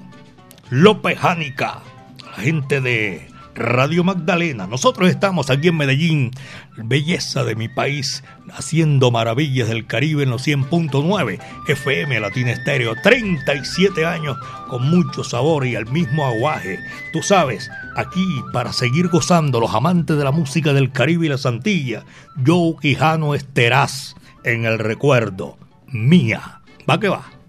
López 0.69 1.19
Jánica, 1.19 1.81
la 2.37 2.43
gente 2.43 2.81
de 2.81 3.29
Radio 3.55 4.05
Magdalena. 4.05 4.67
Nosotros 4.67 5.11
estamos 5.11 5.51
aquí 5.51 5.69
en 5.69 5.77
Medellín, 5.77 6.31
belleza 6.77 7.45
de 7.45 7.57
mi 7.57 7.69
país, 7.69 8.23
haciendo 8.53 9.11
maravillas 9.11 9.69
del 9.69 9.87
Caribe 9.87 10.23
en 10.23 10.31
los 10.31 10.47
100.9 10.47 11.39
FM 11.69 12.21
Latina 12.21 12.53
Estéreo. 12.53 12.95
37 13.03 14.07
años 14.07 14.39
con 14.69 14.89
mucho 14.89 15.25
sabor 15.25 15.67
y 15.67 15.75
el 15.75 15.87
mismo 15.87 16.25
aguaje. 16.25 16.79
Tú 17.13 17.23
sabes, 17.23 17.71
aquí 17.97 18.25
para 18.53 18.73
seguir 18.73 19.09
gozando 19.09 19.61
los 19.61 19.75
amantes 19.75 20.17
de 20.17 20.25
la 20.25 20.31
música 20.31 20.73
del 20.73 20.93
Caribe 20.93 21.27
y 21.27 21.31
la 21.31 21.39
Santilla, 21.39 22.05
Joe 22.47 22.77
Quijano 22.81 23.35
Esteraz 23.35 24.15
en 24.45 24.65
el 24.65 24.79
recuerdo. 24.79 25.59
Mía. 25.89 26.61
Va 26.89 27.01
que 27.01 27.09
va. 27.09 27.40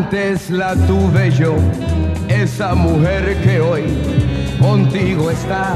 Antes 0.00 0.48
la 0.48 0.76
tuve 0.86 1.28
yo, 1.32 1.56
esa 2.28 2.72
mujer 2.76 3.36
que 3.42 3.60
hoy 3.60 3.82
contigo 4.60 5.28
está. 5.28 5.74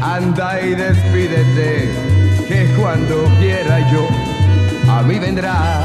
Anda 0.00 0.60
y 0.62 0.76
despídete, 0.76 1.90
que 2.46 2.72
cuando 2.80 3.16
quiera 3.40 3.80
yo, 3.90 4.06
a 4.88 5.02
mí 5.02 5.18
vendrá. 5.18 5.82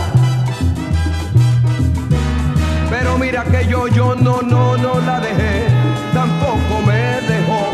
Pero 2.91 3.17
mira 3.17 3.43
que 3.45 3.65
yo, 3.65 3.87
yo 3.87 4.15
no, 4.15 4.43
no, 4.43 4.77
no 4.77 4.99
la 4.99 5.19
dejé, 5.19 5.65
tampoco 6.13 6.79
me 6.85 7.01
dejó, 7.27 7.71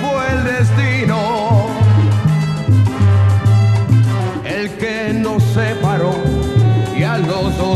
fue 0.00 0.32
el 0.32 0.44
destino 0.58 1.41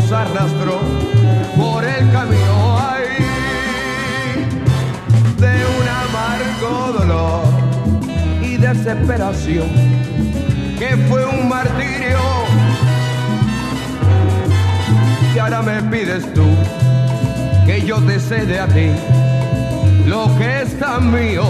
dos 0.09 0.12
arrastró 0.12 0.80
por 1.57 1.84
el 1.84 2.11
camino. 2.12 2.78
Ay, 2.78 3.04
de 5.38 5.54
un 5.78 5.88
amargo 5.88 6.92
dolor 6.98 7.42
y 8.42 8.57
desesperación 8.57 9.68
que 10.78 10.96
fue 11.09 11.24
un 11.24 11.48
martirio. 11.48 12.18
Y 15.34 15.38
ahora 15.38 15.62
me 15.62 15.82
pides 15.82 16.32
tú 16.34 16.46
que 17.66 17.82
yo 17.82 18.00
te 18.02 18.18
cede 18.20 18.61
a 18.61 18.66
ti 18.68 18.90
lo 20.07 20.34
que 20.38 20.62
es 20.62 20.78
tan 20.78 21.12
mío. 21.12 21.44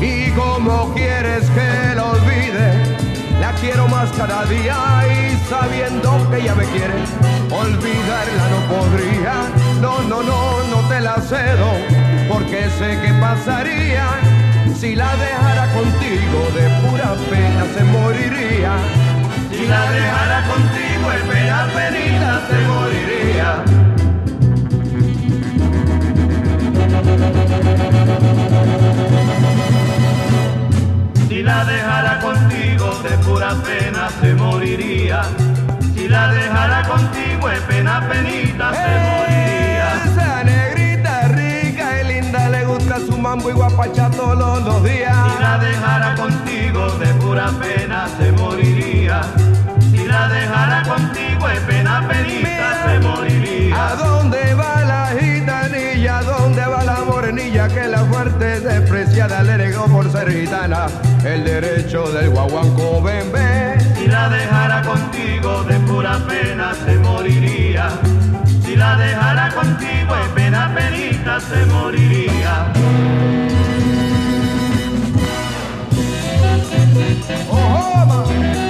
Y 0.00 0.30
como 0.30 0.94
quieres 0.94 1.44
que 1.50 1.94
lo 1.96 2.10
olvide 2.10 2.97
la 3.40 3.52
quiero 3.60 3.88
más 3.88 4.10
cada 4.12 4.44
día 4.46 4.76
y 5.06 5.36
sabiendo 5.48 6.28
que 6.30 6.38
ella 6.38 6.54
me 6.54 6.64
quiere, 6.64 6.94
olvidarla 7.50 8.48
no 8.50 8.60
podría. 8.74 9.34
No, 9.80 10.02
no, 10.02 10.22
no, 10.22 10.64
no 10.64 10.88
te 10.88 11.00
la 11.00 11.16
cedo, 11.20 11.70
porque 12.30 12.68
sé 12.78 12.98
que 13.00 13.12
pasaría. 13.20 14.06
Si 14.78 14.94
la 14.94 15.14
dejara 15.16 15.66
contigo, 15.72 16.38
de 16.54 16.68
pura 16.82 17.14
pena 17.30 17.64
se 17.76 17.84
moriría. 17.84 18.72
Si 19.50 19.66
la 19.66 19.90
dejara 19.90 20.44
contigo, 20.46 21.10
de 21.10 21.18
pena 21.32 21.68
penita 21.74 22.40
se 22.48 22.58
moriría. 22.68 23.64
Si 31.28 31.42
la 31.42 31.64
dejara 31.64 32.20
de 33.02 33.16
pura 33.18 33.54
pena 33.62 34.08
se 34.20 34.34
moriría. 34.34 35.22
Si 35.94 36.08
la 36.08 36.32
dejara 36.32 36.82
contigo 36.88 37.48
de 37.48 37.60
pena 37.62 38.08
penita 38.08 38.72
se 38.72 38.90
moriría. 39.06 40.04
Esa 40.04 40.44
negrita 40.44 41.28
rica 41.28 42.00
y 42.00 42.08
linda 42.08 42.48
le 42.48 42.64
gusta 42.64 42.98
su 42.98 43.16
mambo 43.16 43.50
y 43.50 43.52
guapacha 43.52 44.10
todos 44.10 44.62
los 44.64 44.82
días. 44.82 45.14
Si 45.14 45.42
la 45.42 45.58
dejara 45.58 46.14
contigo 46.16 46.90
de 46.98 47.06
pura 47.14 47.50
pena 47.60 48.08
se 48.18 48.32
moriría. 48.32 49.20
Si 49.90 50.04
la 50.06 50.28
dejara 50.28 50.82
contigo 50.82 51.46
de 51.46 51.60
pena 51.60 52.08
penita 52.08 52.84
se 52.84 52.98
moriría. 53.00 53.88
¿A 53.90 53.94
dónde 53.94 54.54
va 54.54 54.84
la 54.84 55.06
gitanilla? 55.18 56.18
¿A 56.18 56.22
dónde 56.22 56.66
va 56.66 56.82
la 56.82 57.04
morenilla 57.04 57.68
que 57.68 57.86
la 57.86 58.04
fuerte 58.06 58.60
despreciada 58.60 59.42
le 59.42 59.57
por 59.90 60.10
ser 60.10 60.30
gitana? 60.30 60.86
El 61.24 61.44
derecho 61.44 62.10
del 62.12 62.30
guaguanco 62.30 63.02
bebé. 63.02 63.78
Si 63.96 64.06
la 64.06 64.28
dejara 64.28 64.82
contigo 64.82 65.64
de 65.64 65.78
pura 65.80 66.18
pena 66.26 66.72
se 66.74 66.96
moriría. 66.96 67.90
Si 68.64 68.76
la 68.76 68.96
dejara 68.96 69.50
contigo 69.54 70.14
de 70.14 70.28
pena 70.34 70.74
penita 70.74 71.40
se 71.40 71.66
moriría. 71.66 72.72
Mira 78.30 78.67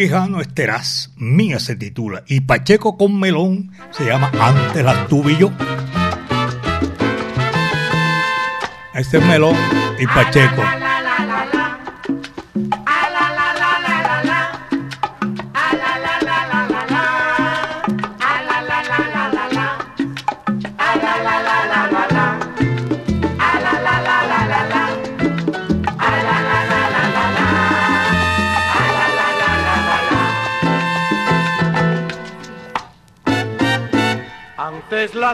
Quijano 0.00 0.40
Esteraz, 0.40 1.10
Mía 1.16 1.60
se 1.60 1.76
titula. 1.76 2.22
Y 2.26 2.40
Pacheco 2.40 2.96
con 2.96 3.20
Melón 3.20 3.70
se 3.90 4.06
llama 4.06 4.32
Antes 4.40 4.82
las 4.82 5.06
tuve 5.08 5.36
yo. 5.36 5.52
Este 8.94 9.18
es 9.18 9.26
Melón 9.26 9.56
y 9.98 10.06
Pacheco. 10.06 10.62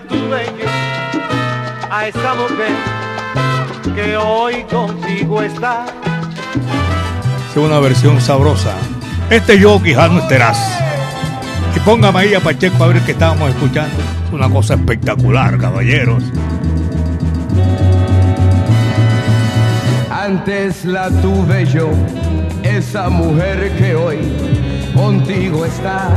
Tuve 0.02 0.44
yo, 0.60 0.68
a 1.90 2.06
esa 2.06 2.34
mujer 2.34 3.94
que 3.94 4.14
hoy 4.18 4.62
contigo 4.64 5.40
está. 5.40 5.86
Es 7.50 7.56
una 7.56 7.78
versión 7.80 8.20
sabrosa. 8.20 8.74
Este 9.30 9.54
es 9.54 9.60
yo, 9.60 9.82
Quijano 9.82 10.18
Esteraz. 10.18 10.58
Y 11.74 11.80
póngame 11.80 12.20
ahí 12.20 12.34
a 12.34 12.40
Pacheco 12.40 12.84
a 12.84 12.88
ver 12.88 13.00
qué 13.06 13.12
estábamos 13.12 13.48
escuchando. 13.48 13.96
Es 14.26 14.32
una 14.32 14.50
cosa 14.50 14.74
espectacular, 14.74 15.56
caballeros. 15.56 16.24
Antes 20.10 20.84
la 20.84 21.08
tuve 21.08 21.64
yo, 21.64 21.88
esa 22.62 23.08
mujer 23.08 23.72
que 23.78 23.94
hoy 23.94 24.18
contigo 24.94 25.64
está. 25.64 26.10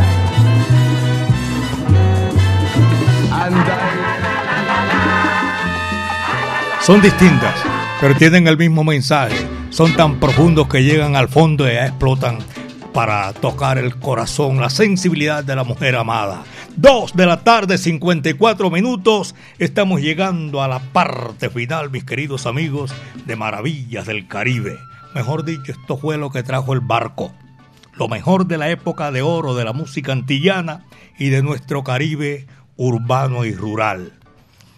Son 6.81 7.01
distintas, 7.01 7.53
pero 8.01 8.15
tienen 8.15 8.47
el 8.47 8.57
mismo 8.57 8.83
mensaje. 8.83 9.35
Son 9.69 9.93
tan 9.95 10.19
profundos 10.19 10.67
que 10.67 10.83
llegan 10.83 11.15
al 11.15 11.29
fondo 11.29 11.67
y 11.67 11.75
explotan 11.75 12.39
para 12.93 13.31
tocar 13.33 13.77
el 13.77 13.97
corazón, 13.97 14.59
la 14.59 14.69
sensibilidad 14.69 15.43
de 15.43 15.55
la 15.55 15.63
mujer 15.63 15.95
amada. 15.95 16.43
Dos 16.75 17.13
de 17.15 17.25
la 17.25 17.43
tarde, 17.43 17.77
54 17.77 18.71
minutos. 18.71 19.35
Estamos 19.59 20.01
llegando 20.01 20.63
a 20.63 20.67
la 20.67 20.79
parte 20.79 21.49
final, 21.49 21.91
mis 21.91 22.03
queridos 22.03 22.45
amigos, 22.45 22.91
de 23.25 23.35
Maravillas 23.35 24.05
del 24.05 24.27
Caribe. 24.27 24.79
Mejor 25.13 25.43
dicho, 25.43 25.71
esto 25.71 25.97
fue 25.97 26.17
lo 26.17 26.31
que 26.31 26.43
trajo 26.43 26.73
el 26.73 26.79
barco. 26.79 27.31
Lo 27.95 28.07
mejor 28.07 28.47
de 28.47 28.57
la 28.57 28.69
época 28.69 29.11
de 29.11 29.21
oro 29.21 29.55
de 29.55 29.65
la 29.65 29.73
música 29.73 30.11
antillana 30.11 30.85
y 31.17 31.29
de 31.29 31.43
nuestro 31.43 31.83
Caribe 31.83 32.47
urbano 32.79 33.43
y 33.43 33.53
rural. 33.53 34.13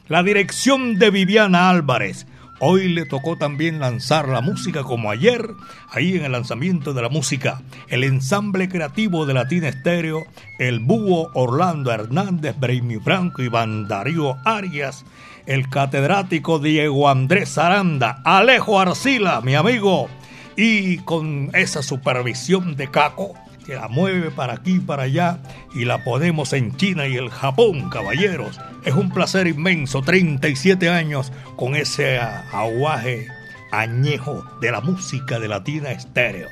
La 0.07 0.23
dirección 0.23 0.97
de 0.97 1.11
Viviana 1.11 1.69
Álvarez. 1.69 2.25
Hoy 2.59 2.89
le 2.89 3.05
tocó 3.05 3.37
también 3.37 3.79
lanzar 3.79 4.27
la 4.27 4.41
música 4.41 4.83
como 4.83 5.11
ayer, 5.11 5.47
ahí 5.91 6.17
en 6.17 6.25
el 6.25 6.31
lanzamiento 6.31 6.93
de 6.93 7.03
la 7.03 7.09
música. 7.09 7.61
El 7.89 8.03
ensamble 8.03 8.69
creativo 8.69 9.27
de 9.27 9.35
Latina 9.35 9.67
Estéreo, 9.67 10.23
el 10.57 10.79
búho 10.79 11.29
Orlando 11.35 11.91
Hernández, 11.91 12.55
Braimi 12.59 12.97
Franco 12.99 13.43
y 13.43 13.49
Darío 13.49 14.35
Arias, 14.45 15.05
el 15.45 15.69
catedrático 15.69 16.57
Diego 16.57 17.07
Andrés 17.07 17.57
Aranda, 17.59 18.21
Alejo 18.25 18.79
Arcila, 18.79 19.41
mi 19.41 19.53
amigo, 19.53 20.09
y 20.55 20.97
con 20.99 21.51
esa 21.53 21.83
supervisión 21.83 22.75
de 22.75 22.89
Caco, 22.89 23.35
que 23.71 23.77
la 23.77 23.87
mueve 23.87 24.31
para 24.31 24.55
aquí 24.55 24.73
y 24.75 24.79
para 24.79 25.03
allá 25.03 25.39
y 25.73 25.85
la 25.85 26.03
ponemos 26.03 26.51
en 26.51 26.75
China 26.75 27.07
y 27.07 27.15
el 27.15 27.29
Japón, 27.29 27.89
caballeros. 27.89 28.59
Es 28.83 28.95
un 28.95 29.11
placer 29.11 29.47
inmenso, 29.47 30.01
37 30.01 30.89
años 30.89 31.31
con 31.55 31.75
ese 31.75 32.19
aguaje 32.19 33.29
añejo 33.71 34.43
de 34.59 34.71
la 34.71 34.81
música 34.81 35.39
de 35.39 35.47
Latina 35.47 35.91
Estéreo. 35.91 36.49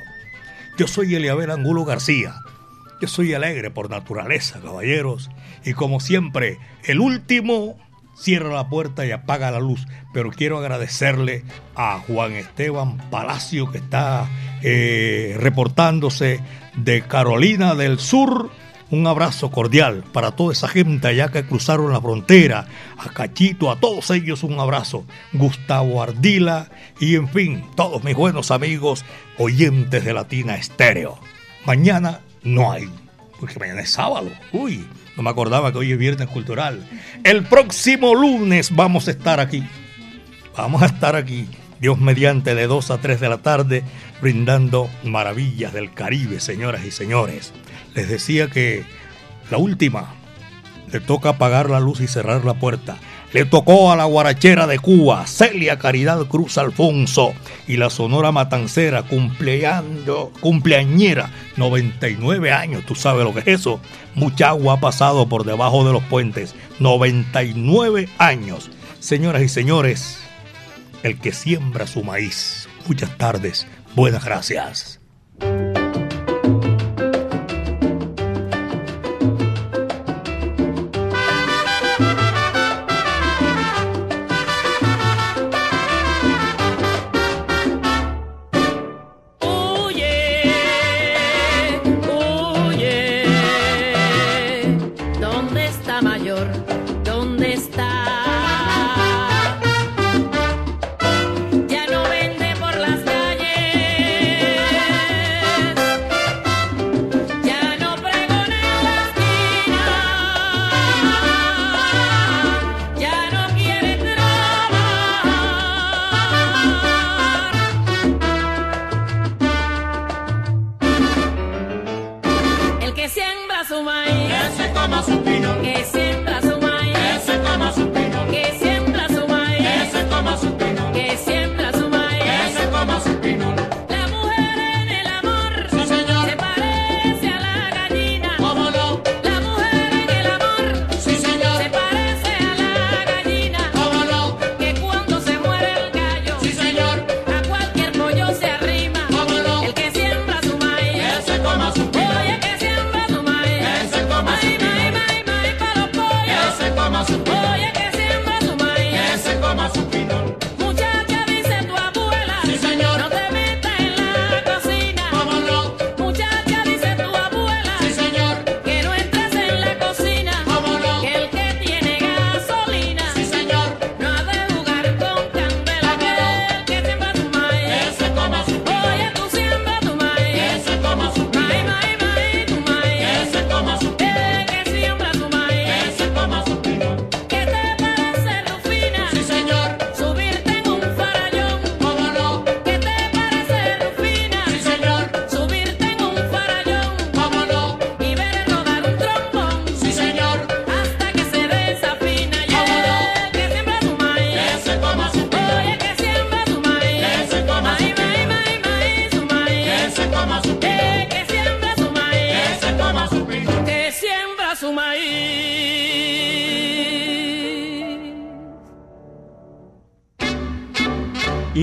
Yo 0.78 0.86
soy 0.86 1.14
Eliabel 1.14 1.50
Angulo 1.50 1.84
García. 1.84 2.36
Yo 3.02 3.06
soy 3.06 3.34
alegre 3.34 3.70
por 3.70 3.90
naturaleza, 3.90 4.58
caballeros. 4.62 5.28
Y 5.62 5.74
como 5.74 6.00
siempre, 6.00 6.56
el 6.84 7.00
último 7.00 7.76
cierra 8.16 8.48
la 8.48 8.70
puerta 8.70 9.04
y 9.04 9.10
apaga 9.10 9.50
la 9.50 9.60
luz. 9.60 9.86
Pero 10.14 10.30
quiero 10.30 10.56
agradecerle 10.56 11.44
a 11.74 11.98
Juan 11.98 12.32
Esteban 12.32 12.96
Palacio 13.10 13.70
que 13.70 13.76
está 13.76 14.26
eh, 14.62 15.36
reportándose 15.38 16.40
de 16.84 17.02
Carolina 17.02 17.74
del 17.74 17.98
Sur. 17.98 18.50
Un 18.90 19.06
abrazo 19.06 19.50
cordial 19.52 20.02
para 20.12 20.32
toda 20.32 20.52
esa 20.52 20.66
gente 20.66 21.06
allá 21.06 21.28
que 21.28 21.44
cruzaron 21.44 21.92
la 21.92 22.00
frontera, 22.00 22.66
a 22.98 23.08
Cachito, 23.10 23.70
a 23.70 23.78
todos 23.78 24.10
ellos 24.10 24.42
un 24.42 24.58
abrazo. 24.58 25.04
Gustavo 25.32 26.02
Ardila 26.02 26.70
y 26.98 27.14
en 27.14 27.28
fin, 27.28 27.64
todos 27.76 28.02
mis 28.02 28.16
buenos 28.16 28.50
amigos 28.50 29.04
oyentes 29.38 30.04
de 30.04 30.12
Latina 30.12 30.56
Estéreo. 30.56 31.18
Mañana 31.64 32.20
no 32.42 32.72
hay, 32.72 32.90
porque 33.38 33.60
mañana 33.60 33.82
es 33.82 33.90
sábado. 33.90 34.28
Uy, 34.52 34.84
no 35.16 35.22
me 35.22 35.30
acordaba 35.30 35.70
que 35.70 35.78
hoy 35.78 35.92
es 35.92 35.98
viernes 35.98 36.28
cultural. 36.28 36.84
El 37.22 37.44
próximo 37.44 38.14
lunes 38.14 38.74
vamos 38.74 39.06
a 39.06 39.12
estar 39.12 39.38
aquí. 39.38 39.62
Vamos 40.56 40.82
a 40.82 40.86
estar 40.86 41.14
aquí, 41.14 41.46
Dios 41.80 41.98
mediante, 41.98 42.54
de 42.54 42.66
2 42.66 42.90
a 42.90 42.98
3 42.98 43.20
de 43.20 43.28
la 43.28 43.38
tarde, 43.38 43.82
brindando 44.20 44.90
maravillas 45.02 45.72
del 45.72 45.94
Caribe, 45.94 46.40
señoras 46.40 46.84
y 46.84 46.90
señores. 46.90 47.52
Les 47.94 48.08
decía 48.08 48.48
que 48.48 48.84
la 49.50 49.56
última 49.56 50.14
le 50.92 51.00
toca 51.00 51.30
apagar 51.30 51.70
la 51.70 51.80
luz 51.80 52.00
y 52.00 52.06
cerrar 52.06 52.44
la 52.44 52.54
puerta. 52.54 52.96
Le 53.32 53.44
tocó 53.44 53.92
a 53.92 53.96
la 53.96 54.04
guarachera 54.04 54.66
de 54.66 54.80
Cuba, 54.80 55.24
Celia 55.26 55.78
Caridad 55.78 56.26
Cruz 56.26 56.58
Alfonso, 56.58 57.32
y 57.68 57.76
la 57.76 57.88
Sonora 57.88 58.32
Matancera, 58.32 59.04
cumpleaños, 59.04 60.30
cumpleañera, 60.40 61.30
99 61.56 62.50
años, 62.50 62.84
tú 62.84 62.96
sabes 62.96 63.24
lo 63.24 63.32
que 63.32 63.40
es 63.40 63.60
eso. 63.60 63.80
Mucha 64.16 64.48
agua 64.48 64.74
ha 64.74 64.80
pasado 64.80 65.28
por 65.28 65.44
debajo 65.44 65.84
de 65.86 65.92
los 65.92 66.02
puentes, 66.02 66.56
99 66.80 68.08
años. 68.18 68.70
Señoras 68.98 69.42
y 69.42 69.48
señores, 69.48 70.19
el 71.02 71.18
que 71.18 71.32
siembra 71.32 71.86
su 71.86 72.02
maíz. 72.02 72.68
Muchas 72.86 73.16
tardes, 73.16 73.66
buenas 73.94 74.24
gracias. 74.24 75.00